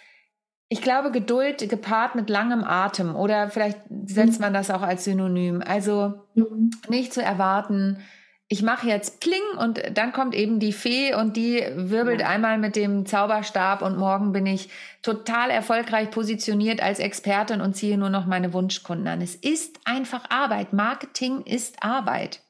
ich 0.68 0.82
glaube, 0.82 1.10
Geduld 1.10 1.68
gepaart 1.68 2.14
mit 2.14 2.28
langem 2.28 2.64
Atem 2.64 3.16
oder 3.16 3.50
vielleicht 3.50 3.80
setzt 4.04 4.40
mhm. 4.40 4.46
man 4.46 4.54
das 4.54 4.70
auch 4.70 4.82
als 4.82 5.04
Synonym. 5.04 5.62
Also 5.66 6.26
mhm. 6.34 6.70
nicht 6.88 7.12
zu 7.12 7.22
erwarten, 7.22 7.98
ich 8.52 8.64
mache 8.64 8.88
jetzt 8.88 9.20
Pling 9.20 9.58
und 9.60 9.80
dann 9.94 10.12
kommt 10.12 10.34
eben 10.34 10.58
die 10.58 10.72
Fee 10.72 11.14
und 11.14 11.36
die 11.36 11.62
wirbelt 11.76 12.22
ja. 12.22 12.26
einmal 12.26 12.58
mit 12.58 12.74
dem 12.74 13.06
Zauberstab 13.06 13.80
und 13.80 13.96
morgen 13.96 14.32
bin 14.32 14.44
ich 14.44 14.70
total 15.02 15.50
erfolgreich 15.50 16.10
positioniert 16.10 16.82
als 16.82 16.98
Expertin 16.98 17.60
und 17.60 17.76
ziehe 17.76 17.96
nur 17.96 18.10
noch 18.10 18.26
meine 18.26 18.52
Wunschkunden 18.52 19.06
an. 19.06 19.20
Es 19.20 19.36
ist 19.36 19.78
einfach 19.84 20.28
Arbeit. 20.30 20.72
Marketing 20.72 21.42
ist 21.42 21.80
Arbeit. 21.84 22.42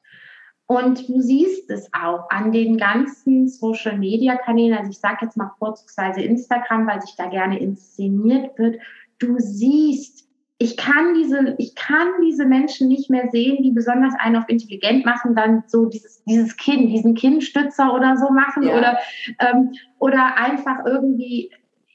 Und 0.65 1.07
du 1.07 1.21
siehst 1.21 1.69
es 1.69 1.91
auch 1.93 2.31
an 2.31 2.51
den 2.51 2.79
ganzen 2.79 3.49
Social-Media-Kanälen, 3.49 4.79
also 4.79 4.91
ich 4.91 5.01
sage 5.01 5.27
jetzt 5.27 5.37
mal 5.37 5.53
vorzugsweise 5.59 6.23
Instagram, 6.23 6.87
weil 6.87 7.03
sich 7.03 7.15
da 7.17 7.27
gerne 7.27 7.59
inszeniert 7.59 8.59
wird. 8.59 8.81
Du 9.19 9.35
siehst, 9.39 10.30
ich 10.63 10.77
kann 10.77 11.15
diese, 11.15 11.55
ich 11.57 11.75
kann 11.75 12.09
diese 12.23 12.45
Menschen 12.45 12.89
nicht 12.89 13.09
mehr 13.09 13.31
sehen, 13.31 13.63
die 13.63 13.71
besonders 13.71 14.13
einen 14.19 14.37
auf 14.37 14.47
intelligent 14.47 15.07
machen, 15.07 15.35
dann 15.35 15.65
so 15.67 15.87
dieses, 15.87 16.23
dieses 16.25 16.55
Kinn, 16.59 16.89
diesen 16.89 17.15
Kinnstützer 17.15 17.95
oder 17.95 18.19
so 18.19 18.31
machen 18.31 18.65
ja. 18.65 18.77
oder, 18.77 18.99
ähm, 19.39 19.73
oder 19.99 20.37
einfach 20.37 20.85
irgendwie 20.85 21.51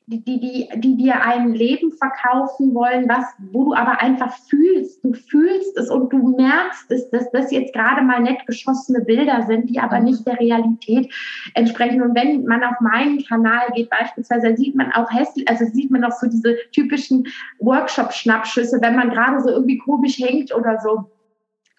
die, 0.08 0.24
die, 0.24 0.39
die, 0.39 0.70
die 0.80 0.98
dir 0.98 1.26
ein 1.26 1.54
Leben 1.54 1.91
verkaufen 1.91 2.76
wollen, 2.76 3.10
was, 3.10 3.26
wo 3.52 3.65
du 3.65 3.74
aber 3.74 4.02
einfach 4.02 4.36
fühlst. 4.48 5.04
Du 5.04 5.13
fühlst 5.13 5.76
es 5.78 5.89
und 5.89 6.13
du 6.13 6.36
merkst 6.38 6.91
es, 6.91 7.10
dass 7.10 7.32
das 7.32 7.52
jetzt 7.52 7.74
gerade 7.74 8.04
mal 8.04 8.22
nett 8.22 8.46
geschossene 8.46 9.02
Bilder 9.02 9.44
sind, 9.48 9.70
die 9.70 9.80
aber 9.80 10.00
mhm. 10.00 10.06
nicht 10.06 10.28
der 10.28 10.39
Realität 10.39 11.12
entsprechen. 11.56 12.04
Und 12.04 12.15
wenn 12.15 12.46
man 12.46 12.63
auf 12.63 12.80
meinen 12.82 13.24
Kanal 13.26 13.72
geht, 13.74 13.89
beispielsweise, 13.89 14.56
sieht 14.56 14.76
man 14.76 14.91
auch 14.91 15.12
hässlich, 15.12 15.50
also 15.50 15.65
sieht 15.65 15.89
man 15.89 16.04
auch 16.04 16.12
so 16.12 16.28
diese 16.28 16.56
typischen 16.72 17.28
Workshop-Schnappschüsse, 17.60 18.80
wenn 18.82 18.96
man 18.96 19.10
gerade 19.10 19.41
so 19.41 19.50
irgendwie 19.50 19.80
komisch 19.80 20.20
hängt 20.20 20.54
oder 20.54 20.80
so. 20.80 21.10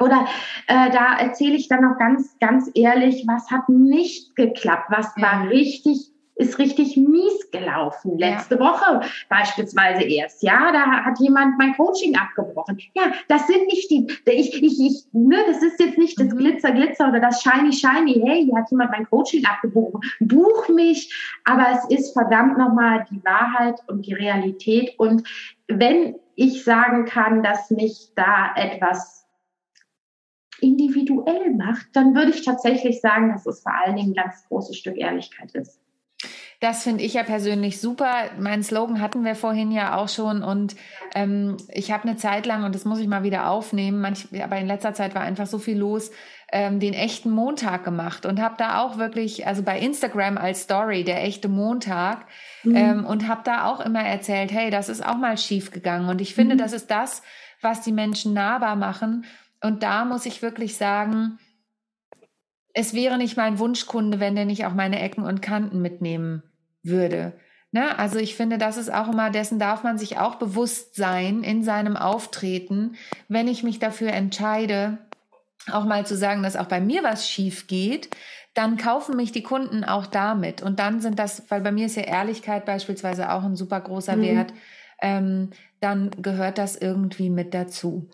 Oder 0.01 0.27
äh, 0.67 0.91
da 0.91 1.17
erzähle 1.19 1.55
ich 1.55 1.69
dann 1.69 1.85
auch 1.85 1.97
ganz, 1.99 2.37
ganz 2.41 2.71
ehrlich, 2.75 3.25
was 3.27 3.51
hat 3.51 3.69
nicht 3.69 4.35
geklappt, 4.37 4.91
was 4.91 5.17
war 5.17 5.49
richtig 5.49 6.11
ist 6.37 6.59
richtig 6.59 6.97
mies 6.97 7.51
gelaufen. 7.51 8.19
Letzte 8.19 8.57
ja. 8.57 8.61
Woche 8.61 9.01
beispielsweise 9.29 10.05
erst. 10.05 10.43
Ja, 10.43 10.71
da 10.71 11.05
hat 11.05 11.19
jemand 11.19 11.59
mein 11.59 11.75
Coaching 11.75 12.17
abgebrochen. 12.17 12.79
Ja, 12.95 13.13
das 13.29 13.47
sind 13.47 13.67
nicht 13.67 13.91
die, 13.91 14.07
ich, 14.27 14.63
ich, 14.63 14.81
ich, 14.81 15.05
ne, 15.13 15.39
das 15.47 15.63
ist 15.63 15.81
jetzt 15.81 15.99
nicht 15.99 16.21
das 16.21 16.29
mhm. 16.29 16.37
Glitzer, 16.37 16.73
Glitzer 16.73 17.09
oder 17.09 17.21
das 17.21 17.43
Shiny, 17.43 17.73
Shiny. 17.73 18.23
Hey, 18.25 18.45
hier 18.45 18.57
hat 18.57 18.71
jemand 18.71 18.91
mein 18.91 19.09
Coaching 19.09 19.45
abgebrochen. 19.47 20.01
Buch 20.21 20.69
mich. 20.69 21.13
Aber 21.45 21.67
es 21.73 21.99
ist 21.99 22.13
verdammt 22.13 22.59
nochmal 22.59 23.07
die 23.11 23.25
Wahrheit 23.25 23.81
und 23.89 24.07
die 24.07 24.15
Realität. 24.15 24.95
Und 24.99 25.27
wenn 25.69 26.17
ich 26.35 26.65
sagen 26.65 27.07
kann, 27.07 27.43
dass 27.43 27.71
mich 27.71 28.13
da 28.15 28.53
etwas 28.57 29.27
individuell 30.61 31.55
macht, 31.55 31.87
dann 31.95 32.15
würde 32.15 32.31
ich 32.31 32.45
tatsächlich 32.45 33.01
sagen, 33.01 33.33
dass 33.33 33.47
es 33.47 33.63
vor 33.63 33.73
allen 33.75 33.97
Dingen 33.97 34.11
ein 34.11 34.25
ganz 34.25 34.47
großes 34.49 34.77
Stück 34.77 34.97
Ehrlichkeit 34.97 35.55
ist. 35.55 35.81
Das 36.61 36.83
finde 36.83 37.05
ich 37.05 37.15
ja 37.15 37.23
persönlich 37.23 37.81
super. 37.81 38.13
Mein 38.39 38.63
Slogan 38.63 39.01
hatten 39.01 39.25
wir 39.25 39.35
vorhin 39.35 39.71
ja 39.71 39.97
auch 39.97 40.09
schon 40.09 40.43
und 40.43 40.75
ähm, 41.15 41.57
ich 41.69 41.93
habe 41.93 42.05
eine 42.05 42.17
Zeit 42.17 42.47
lang, 42.47 42.65
und 42.65 42.75
das 42.75 42.85
muss 42.85 42.99
ich 42.99 43.09
mal 43.09 43.23
wieder 43.23 43.51
aufnehmen, 43.51 44.01
manch, 44.01 44.27
aber 44.43 44.57
in 44.59 44.67
letzter 44.67 44.95
Zeit 44.95 45.15
war 45.15 45.23
einfach 45.23 45.47
so 45.47 45.59
viel 45.59 45.77
los, 45.77 46.11
ähm, 46.53 46.81
den 46.81 46.95
echten 46.95 47.31
Montag 47.31 47.85
gemacht 47.85 48.25
und 48.25 48.41
habe 48.41 48.55
da 48.57 48.81
auch 48.81 48.99
wirklich, 48.99 49.47
also 49.47 49.63
bei 49.63 49.79
Instagram 49.79 50.39
als 50.39 50.63
Story, 50.63 51.05
der 51.05 51.25
echte 51.25 51.49
Montag, 51.49 52.27
mhm. 52.63 52.77
ähm, 52.77 53.05
und 53.05 53.29
habe 53.29 53.43
da 53.45 53.67
auch 53.67 53.81
immer 53.81 54.03
erzählt, 54.03 54.53
hey, 54.53 54.71
das 54.71 54.89
ist 54.89 55.05
auch 55.05 55.17
mal 55.17 55.37
schief 55.37 55.73
gegangen. 55.73 56.09
Und 56.09 56.21
ich 56.21 56.35
finde, 56.35 56.55
mhm. 56.55 56.59
das 56.59 56.73
ist 56.73 56.91
das, 56.91 57.23
was 57.61 57.83
die 57.83 57.93
Menschen 57.93 58.33
nahbar 58.33 58.77
machen. 58.77 59.25
Und 59.63 59.83
da 59.83 60.05
muss 60.05 60.27
ich 60.27 60.43
wirklich 60.43 60.77
sagen, 60.77 61.39
es 62.77 62.93
wäre 62.93 63.17
nicht 63.17 63.39
mein 63.39 63.59
Wunschkunde, 63.59 64.21
wenn 64.21 64.37
der 64.37 64.45
nicht 64.45 64.67
auch 64.67 64.75
meine 64.75 65.01
Ecken 65.01 65.25
und 65.25 65.41
Kanten 65.41 65.81
mitnehmen 65.81 66.43
würde. 66.83 67.33
Ne? 67.73 67.99
Also 67.99 68.19
ich 68.19 68.37
finde, 68.37 68.59
das 68.59 68.77
ist 68.77 68.93
auch 68.93 69.09
immer, 69.09 69.31
dessen 69.31 69.59
darf 69.59 69.83
man 69.83 69.97
sich 69.97 70.19
auch 70.19 70.35
bewusst 70.35 70.95
sein 70.95 71.43
in 71.43 71.65
seinem 71.65 71.97
Auftreten, 71.97 72.97
wenn 73.29 73.49
ich 73.49 73.63
mich 73.63 73.79
dafür 73.79 74.13
entscheide, 74.13 74.99
auch 75.73 75.87
mal 75.87 76.05
zu 76.05 76.19
sagen, 76.19 76.43
dass 76.43 76.55
auch 76.55 76.67
bei 76.67 76.83
mir 76.83 77.03
was 77.03 77.27
schief 77.27 77.67
geht, 77.67 78.11
dann 78.53 78.77
kaufen 78.77 79.17
mich 79.17 79.33
die 79.33 79.43
Kunden 79.43 79.83
auch 79.83 80.05
damit. 80.05 80.61
Und 80.61 80.79
dann 80.79 81.01
sind 81.01 81.19
das, 81.19 81.45
weil 81.49 81.63
bei 81.63 81.73
mir 81.73 81.87
ist 81.87 81.97
ja 81.97 82.03
Ehrlichkeit 82.03 82.67
beispielsweise 82.67 83.33
auch 83.33 83.43
ein 83.43 83.57
super 83.57 83.81
großer 83.81 84.17
mhm. 84.17 84.23
Wert, 84.23 84.53
ähm, 85.01 85.51
dann 85.81 86.11
gehört 86.21 86.59
das 86.59 86.77
irgendwie 86.77 87.31
mit 87.31 87.55
dazu. 87.55 88.11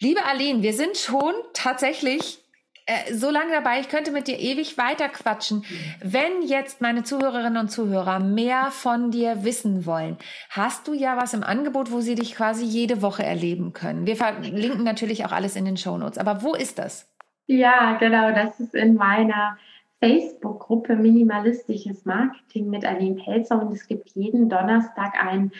Liebe 0.00 0.24
Aline, 0.24 0.62
wir 0.62 0.72
sind 0.72 0.96
schon 0.96 1.34
tatsächlich 1.52 2.43
äh, 2.86 3.14
so 3.14 3.30
lange 3.30 3.52
dabei, 3.52 3.80
ich 3.80 3.88
könnte 3.88 4.10
mit 4.10 4.28
dir 4.28 4.38
ewig 4.38 4.76
weiter 4.76 5.08
quatschen. 5.08 5.64
Wenn 6.02 6.42
jetzt 6.42 6.80
meine 6.80 7.02
Zuhörerinnen 7.02 7.56
und 7.56 7.68
Zuhörer 7.68 8.20
mehr 8.20 8.70
von 8.70 9.10
dir 9.10 9.44
wissen 9.44 9.86
wollen, 9.86 10.18
hast 10.50 10.86
du 10.86 10.92
ja 10.92 11.16
was 11.16 11.32
im 11.32 11.42
Angebot, 11.42 11.90
wo 11.90 12.00
sie 12.00 12.14
dich 12.14 12.34
quasi 12.34 12.64
jede 12.64 13.00
Woche 13.00 13.24
erleben 13.24 13.72
können. 13.72 14.06
Wir 14.06 14.16
verlinken 14.16 14.84
natürlich 14.84 15.24
auch 15.24 15.32
alles 15.32 15.56
in 15.56 15.64
den 15.64 15.76
Show 15.76 15.96
Notes. 15.96 16.18
Aber 16.18 16.42
wo 16.42 16.54
ist 16.54 16.78
das? 16.78 17.10
Ja, 17.46 17.96
genau, 17.98 18.32
das 18.32 18.60
ist 18.60 18.74
in 18.74 18.94
meiner 18.94 19.56
Facebook-Gruppe 20.00 20.96
Minimalistisches 20.96 22.04
Marketing 22.04 22.68
mit 22.68 22.84
Aline 22.84 23.16
Pelzer 23.16 23.62
und 23.62 23.72
es 23.72 23.86
gibt 23.86 24.10
jeden 24.14 24.50
Donnerstag 24.50 25.14
ein, 25.22 25.52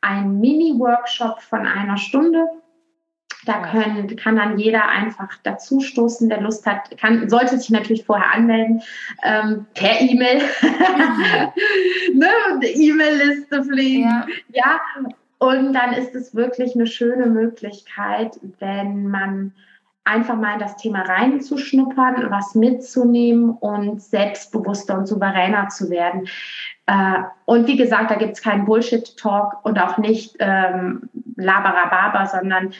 ein 0.00 0.40
Mini-Workshop 0.40 1.40
von 1.40 1.66
einer 1.66 1.96
Stunde 1.96 2.48
da 3.44 3.66
können, 3.68 4.16
kann 4.16 4.36
dann 4.36 4.58
jeder 4.58 4.88
einfach 4.88 5.28
dazu 5.42 5.80
stoßen, 5.80 6.28
der 6.28 6.40
Lust 6.40 6.66
hat, 6.66 6.96
kann, 6.98 7.28
sollte 7.28 7.58
sich 7.58 7.70
natürlich 7.70 8.04
vorher 8.04 8.32
anmelden, 8.32 8.82
ähm, 9.22 9.66
per 9.74 10.00
E-Mail, 10.00 10.42
ne, 12.14 12.28
E-Mail-Liste 12.62 13.64
pflegen. 13.64 14.04
Ja. 14.04 14.26
ja, 14.52 14.80
und 15.38 15.72
dann 15.72 15.92
ist 15.92 16.14
es 16.14 16.34
wirklich 16.34 16.74
eine 16.74 16.86
schöne 16.86 17.26
Möglichkeit, 17.26 18.38
wenn 18.60 19.08
man 19.08 19.52
einfach 20.04 20.36
mal 20.36 20.54
in 20.54 20.60
das 20.60 20.76
Thema 20.76 21.02
reinzuschnuppern, 21.02 22.30
was 22.30 22.54
mitzunehmen 22.54 23.50
und 23.50 24.02
selbstbewusster 24.02 24.98
und 24.98 25.06
souveräner 25.06 25.68
zu 25.68 25.90
werden. 25.90 26.28
Äh, 26.86 27.22
und 27.46 27.66
wie 27.66 27.76
gesagt, 27.76 28.10
da 28.10 28.16
gibt 28.16 28.32
es 28.32 28.42
keinen 28.42 28.66
Bullshit-Talk 28.66 29.64
und 29.64 29.78
auch 29.78 29.96
nicht 29.98 30.36
ähm, 30.38 31.08
Labarababa, 31.36 32.26
sondern 32.26 32.74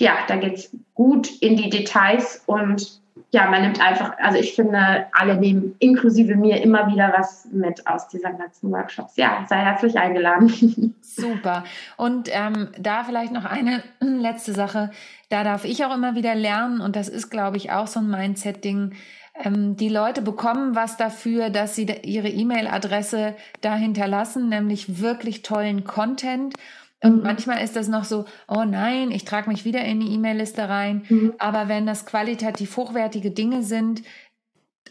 ja, 0.00 0.18
da 0.26 0.36
geht's 0.36 0.70
gut 0.94 1.30
in 1.40 1.56
die 1.56 1.70
Details 1.70 2.42
und 2.46 3.00
ja, 3.30 3.50
man 3.50 3.62
nimmt 3.62 3.80
einfach, 3.80 4.12
also 4.18 4.38
ich 4.38 4.54
finde, 4.54 5.06
alle 5.12 5.36
nehmen 5.36 5.74
inklusive 5.80 6.34
mir 6.34 6.62
immer 6.62 6.90
wieder 6.90 7.12
was 7.16 7.46
mit 7.52 7.86
aus 7.86 8.08
diesen 8.08 8.38
ganzen 8.38 8.70
Workshops. 8.70 9.16
Ja, 9.16 9.44
sei 9.46 9.56
herzlich 9.56 9.98
eingeladen. 9.98 10.94
Super. 11.02 11.64
Und 11.98 12.30
ähm, 12.32 12.68
da 12.78 13.04
vielleicht 13.04 13.32
noch 13.32 13.44
eine 13.44 13.82
letzte 14.00 14.52
Sache. 14.52 14.90
Da 15.28 15.44
darf 15.44 15.64
ich 15.64 15.84
auch 15.84 15.94
immer 15.94 16.14
wieder 16.14 16.34
lernen 16.34 16.80
und 16.80 16.96
das 16.96 17.08
ist, 17.08 17.28
glaube 17.28 17.58
ich, 17.58 17.70
auch 17.70 17.86
so 17.86 18.00
ein 18.00 18.08
Mindset-Ding. 18.08 18.94
Ähm, 19.34 19.76
die 19.76 19.90
Leute 19.90 20.22
bekommen 20.22 20.74
was 20.74 20.96
dafür, 20.96 21.50
dass 21.50 21.74
sie 21.74 21.84
ihre 21.84 22.28
E-Mail-Adresse 22.28 23.34
da 23.60 23.74
hinterlassen, 23.74 24.48
nämlich 24.48 25.02
wirklich 25.02 25.42
tollen 25.42 25.84
Content. 25.84 26.54
Und 27.02 27.18
mhm. 27.18 27.22
manchmal 27.22 27.62
ist 27.62 27.76
das 27.76 27.88
noch 27.88 28.04
so, 28.04 28.24
oh 28.48 28.64
nein, 28.64 29.10
ich 29.10 29.24
trage 29.24 29.48
mich 29.48 29.64
wieder 29.64 29.84
in 29.84 30.00
die 30.00 30.12
E-Mail-Liste 30.14 30.68
rein. 30.68 31.04
Mhm. 31.08 31.34
Aber 31.38 31.68
wenn 31.68 31.86
das 31.86 32.06
qualitativ 32.06 32.76
hochwertige 32.76 33.30
Dinge 33.30 33.62
sind, 33.62 34.02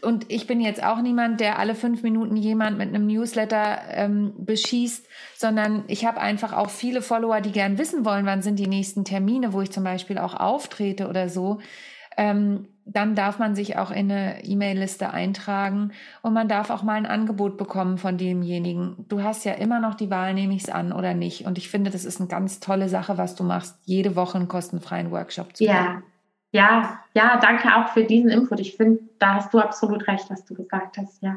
und 0.00 0.30
ich 0.30 0.46
bin 0.46 0.60
jetzt 0.60 0.82
auch 0.82 1.00
niemand, 1.00 1.40
der 1.40 1.58
alle 1.58 1.74
fünf 1.74 2.02
Minuten 2.02 2.36
jemand 2.36 2.78
mit 2.78 2.88
einem 2.88 3.06
Newsletter 3.06 3.80
ähm, 3.90 4.32
beschießt, 4.38 5.06
sondern 5.36 5.84
ich 5.88 6.04
habe 6.04 6.20
einfach 6.20 6.52
auch 6.52 6.70
viele 6.70 7.02
Follower, 7.02 7.40
die 7.40 7.52
gern 7.52 7.78
wissen 7.78 8.04
wollen, 8.04 8.26
wann 8.26 8.42
sind 8.42 8.58
die 8.58 8.68
nächsten 8.68 9.04
Termine, 9.04 9.52
wo 9.52 9.60
ich 9.60 9.72
zum 9.72 9.84
Beispiel 9.84 10.18
auch 10.18 10.34
auftrete 10.34 11.08
oder 11.08 11.28
so. 11.28 11.58
Ähm, 12.16 12.68
dann 12.90 13.14
darf 13.14 13.38
man 13.38 13.54
sich 13.54 13.76
auch 13.76 13.90
in 13.90 14.10
eine 14.10 14.44
E-Mail-Liste 14.44 15.10
eintragen 15.10 15.92
und 16.22 16.32
man 16.32 16.48
darf 16.48 16.70
auch 16.70 16.82
mal 16.82 16.94
ein 16.94 17.06
Angebot 17.06 17.56
bekommen 17.58 17.98
von 17.98 18.16
demjenigen. 18.16 19.04
Du 19.08 19.22
hast 19.22 19.44
ja 19.44 19.52
immer 19.52 19.78
noch 19.78 19.94
die 19.94 20.10
Wahl, 20.10 20.34
nehme 20.34 20.54
ich 20.54 20.64
es 20.64 20.70
an 20.70 20.92
oder 20.92 21.14
nicht. 21.14 21.44
Und 21.44 21.58
ich 21.58 21.68
finde, 21.68 21.90
das 21.90 22.04
ist 22.04 22.20
eine 22.20 22.28
ganz 22.28 22.60
tolle 22.60 22.88
Sache, 22.88 23.18
was 23.18 23.34
du 23.34 23.44
machst, 23.44 23.76
jede 23.84 24.16
Woche 24.16 24.38
einen 24.38 24.48
kostenfreien 24.48 25.10
Workshop 25.10 25.56
zu 25.56 25.64
machen. 25.64 25.76
Ja, 25.76 26.02
ja, 26.50 27.00
ja, 27.14 27.38
danke 27.38 27.76
auch 27.76 27.88
für 27.88 28.04
diesen 28.04 28.30
Input. 28.30 28.60
Ich 28.60 28.76
finde, 28.76 29.00
da 29.18 29.34
hast 29.34 29.52
du 29.52 29.58
absolut 29.58 30.06
recht, 30.08 30.30
was 30.30 30.44
du 30.44 30.54
gesagt 30.54 30.96
hast, 30.96 31.22
ja. 31.22 31.36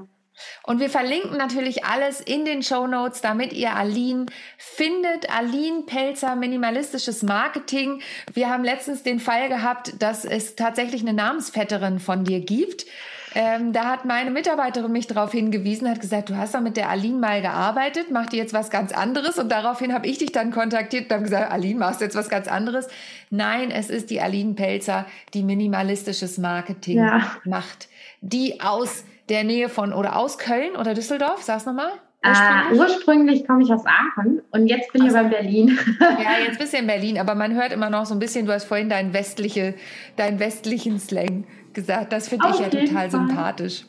Und 0.63 0.79
wir 0.79 0.89
verlinken 0.89 1.37
natürlich 1.37 1.85
alles 1.85 2.21
in 2.21 2.45
den 2.45 2.63
Show 2.63 2.87
Notes, 2.87 3.21
damit 3.21 3.53
ihr 3.53 3.75
Aline 3.75 4.27
findet. 4.57 5.29
Aline 5.29 5.83
Pelzer, 5.83 6.35
minimalistisches 6.35 7.23
Marketing. 7.23 8.01
Wir 8.33 8.49
haben 8.49 8.63
letztens 8.63 9.03
den 9.03 9.19
Fall 9.19 9.49
gehabt, 9.49 10.01
dass 10.01 10.25
es 10.25 10.55
tatsächlich 10.55 11.01
eine 11.01 11.13
Namensvetterin 11.13 11.99
von 11.99 12.23
dir 12.23 12.39
gibt. 12.39 12.85
Ähm, 13.33 13.71
da 13.71 13.85
hat 13.85 14.03
meine 14.03 14.29
Mitarbeiterin 14.29 14.91
mich 14.91 15.07
darauf 15.07 15.31
hingewiesen, 15.31 15.89
hat 15.89 16.01
gesagt, 16.01 16.29
du 16.29 16.35
hast 16.35 16.53
doch 16.53 16.59
mit 16.59 16.75
der 16.75 16.89
Aline 16.89 17.17
mal 17.17 17.41
gearbeitet, 17.41 18.07
mach 18.11 18.25
dir 18.25 18.37
jetzt 18.37 18.53
was 18.53 18.69
ganz 18.69 18.91
anderes. 18.91 19.39
Und 19.39 19.49
daraufhin 19.49 19.93
habe 19.93 20.07
ich 20.07 20.17
dich 20.17 20.33
dann 20.33 20.51
kontaktiert 20.51 21.05
und 21.05 21.11
habe 21.11 21.23
gesagt, 21.23 21.51
Aline, 21.51 21.79
machst 21.79 22.01
du 22.01 22.05
jetzt 22.05 22.15
was 22.15 22.27
ganz 22.27 22.47
anderes? 22.47 22.87
Nein, 23.29 23.71
es 23.71 23.89
ist 23.89 24.09
die 24.09 24.19
Aline 24.19 24.53
Pelzer, 24.53 25.05
die 25.33 25.43
minimalistisches 25.43 26.37
Marketing 26.39 26.97
ja. 26.97 27.37
macht, 27.45 27.87
die 28.19 28.59
aus 28.59 29.05
der 29.31 29.43
Nähe 29.43 29.69
von 29.69 29.93
oder 29.93 30.17
aus 30.17 30.37
Köln 30.37 30.75
oder 30.75 30.93
Düsseldorf? 30.93 31.41
Sag's 31.41 31.65
nochmal. 31.65 31.91
Ursprünglich, 32.23 32.71
uh, 32.71 32.83
ursprünglich 32.83 33.47
komme 33.47 33.63
ich 33.63 33.73
aus 33.73 33.83
Aachen 33.85 34.43
und 34.51 34.67
jetzt 34.67 34.93
bin 34.93 35.05
ich 35.05 35.11
aber 35.11 35.21
in 35.21 35.29
Berlin. 35.29 35.79
ja, 35.99 36.45
jetzt 36.45 36.59
bist 36.59 36.73
du 36.73 36.77
in 36.77 36.85
Berlin, 36.85 37.17
aber 37.17 37.33
man 37.33 37.55
hört 37.55 37.73
immer 37.73 37.89
noch 37.89 38.05
so 38.05 38.13
ein 38.13 38.19
bisschen, 38.19 38.45
du 38.45 38.53
hast 38.53 38.65
vorhin 38.65 38.89
deinen, 38.89 39.13
westliche, 39.13 39.73
deinen 40.17 40.39
westlichen 40.39 40.99
Slang 40.99 41.45
gesagt. 41.73 42.13
Das 42.13 42.27
finde 42.27 42.47
ich 42.51 42.59
ja 42.59 42.69
total 42.69 42.87
Fall. 42.87 43.11
sympathisch. 43.11 43.85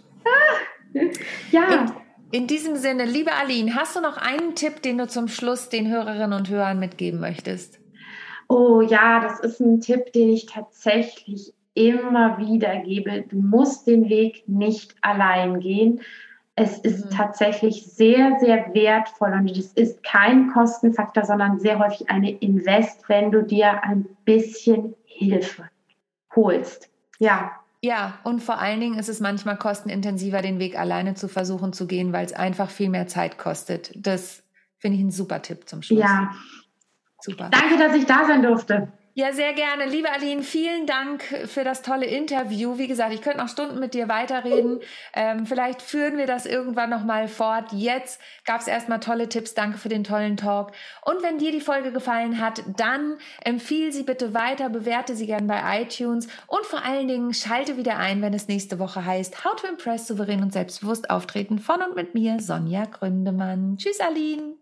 ja. 1.51 1.63
In, 1.73 1.93
in 2.31 2.47
diesem 2.47 2.77
Sinne, 2.77 3.05
liebe 3.05 3.33
Aline, 3.33 3.75
hast 3.75 3.97
du 3.97 4.01
noch 4.01 4.17
einen 4.17 4.55
Tipp, 4.55 4.81
den 4.81 4.97
du 4.97 5.07
zum 5.07 5.29
Schluss 5.29 5.69
den 5.69 5.91
Hörerinnen 5.91 6.33
und 6.33 6.49
Hörern 6.49 6.79
mitgeben 6.79 7.21
möchtest? 7.21 7.81
Oh 8.49 8.81
ja, 8.81 9.21
das 9.21 9.41
ist 9.41 9.61
ein 9.61 9.81
Tipp, 9.81 10.13
den 10.15 10.31
ich 10.31 10.47
tatsächlich 10.47 11.53
immer 11.75 12.39
wieder 12.39 12.77
gebe, 12.81 13.23
du 13.23 13.37
musst 13.37 13.87
den 13.87 14.09
Weg 14.09 14.45
nicht 14.47 14.95
allein 15.01 15.61
gehen. 15.61 16.01
Es 16.55 16.79
ist 16.79 17.07
mhm. 17.07 17.11
tatsächlich 17.11 17.87
sehr, 17.87 18.39
sehr 18.41 18.75
wertvoll 18.75 19.33
und 19.33 19.51
es 19.51 19.73
ist 19.73 20.03
kein 20.03 20.53
Kostenfaktor, 20.53 21.25
sondern 21.25 21.59
sehr 21.59 21.79
häufig 21.79 22.11
eine 22.11 22.31
Invest, 22.31 23.09
wenn 23.09 23.31
du 23.31 23.43
dir 23.43 23.83
ein 23.85 24.07
bisschen 24.25 24.95
Hilfe 25.05 25.69
holst. 26.35 26.91
Ja. 27.19 27.53
Ja, 27.85 28.19
und 28.23 28.41
vor 28.41 28.61
allen 28.61 28.79
Dingen 28.79 28.99
ist 28.99 29.09
es 29.09 29.19
manchmal 29.19 29.57
kostenintensiver, 29.57 30.41
den 30.41 30.61
Weg 30.61 30.79
alleine 30.79 31.15
zu 31.15 31.27
versuchen 31.27 31.73
zu 31.73 31.87
gehen, 31.87 32.13
weil 32.13 32.25
es 32.25 32.33
einfach 32.33 32.71
viel 32.71 32.91
mehr 32.91 33.09
Zeit 33.09 33.39
kostet. 33.39 33.93
Das 33.97 34.45
finde 34.79 34.99
ich 34.99 35.05
ein 35.05 35.11
super 35.11 35.43
Tipp 35.43 35.69
zum 35.69 35.83
Schluss. 35.83 36.01
Ja. 36.01 36.31
Super. 37.21 37.49
Danke, 37.51 37.79
dass 37.79 37.95
ich 37.95 38.05
da 38.05 38.25
sein 38.25 38.43
durfte. 38.43 38.89
Ja, 39.15 39.35
sehr 39.35 39.53
gerne. 39.53 39.85
Liebe 39.85 40.11
Aline, 40.11 40.43
vielen 40.43 40.87
Dank 40.87 41.23
für 41.23 41.65
das 41.65 41.83
tolle 41.83 42.07
Interview. 42.07 42.79
Wie 42.79 42.89
gesagt, 42.89 43.13
ich 43.13 43.21
könnte 43.21 43.41
noch 43.41 43.49
Stunden 43.51 43.79
mit 43.79 43.93
dir 43.93 44.09
weiterreden. 44.09 44.81
Ähm, 45.15 45.45
vielleicht 45.45 45.83
führen 45.83 46.17
wir 46.17 46.27
das 46.27 46.47
irgendwann 46.47 46.89
nochmal 46.89 47.29
fort. 47.29 47.73
Jetzt 47.73 48.23
gab 48.47 48.63
es 48.63 48.69
erstmal 48.69 49.01
tolle 49.01 49.29
Tipps. 49.29 49.53
Danke 49.53 49.77
für 49.77 49.91
den 49.91 50.03
tollen 50.03 50.39
Talk. 50.39 50.73
Und 51.03 51.23
wenn 51.23 51.37
dir 51.37 51.53
die 51.53 51.61
Folge 51.61 51.93
gefallen 51.93 52.41
hat, 52.41 52.63
dann 52.79 53.19
empfiehl 53.45 53.93
sie 53.93 54.03
bitte 54.03 54.33
weiter, 54.33 54.71
bewerte 54.71 55.15
sie 55.15 55.27
gern 55.27 55.47
bei 55.47 55.83
iTunes 55.83 56.29
und 56.47 56.65
vor 56.65 56.83
allen 56.83 57.07
Dingen 57.07 57.35
schalte 57.35 57.77
wieder 57.77 57.99
ein, 57.99 58.23
wenn 58.23 58.33
es 58.33 58.49
nächste 58.49 58.79
Woche 58.79 59.05
heißt 59.05 59.45
How 59.45 59.57
to 59.57 59.67
Impress 59.67 60.07
souverän 60.07 60.43
und 60.43 60.55
selbstbewusst 60.55 61.11
auftreten 61.11 61.59
von 61.59 61.83
und 61.83 61.97
mit 61.97 62.15
mir, 62.15 62.41
Sonja 62.41 62.87
Gründemann. 62.87 63.77
Tschüss, 63.77 64.01
Aline. 64.01 64.62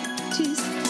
Tschüss. 0.31 0.80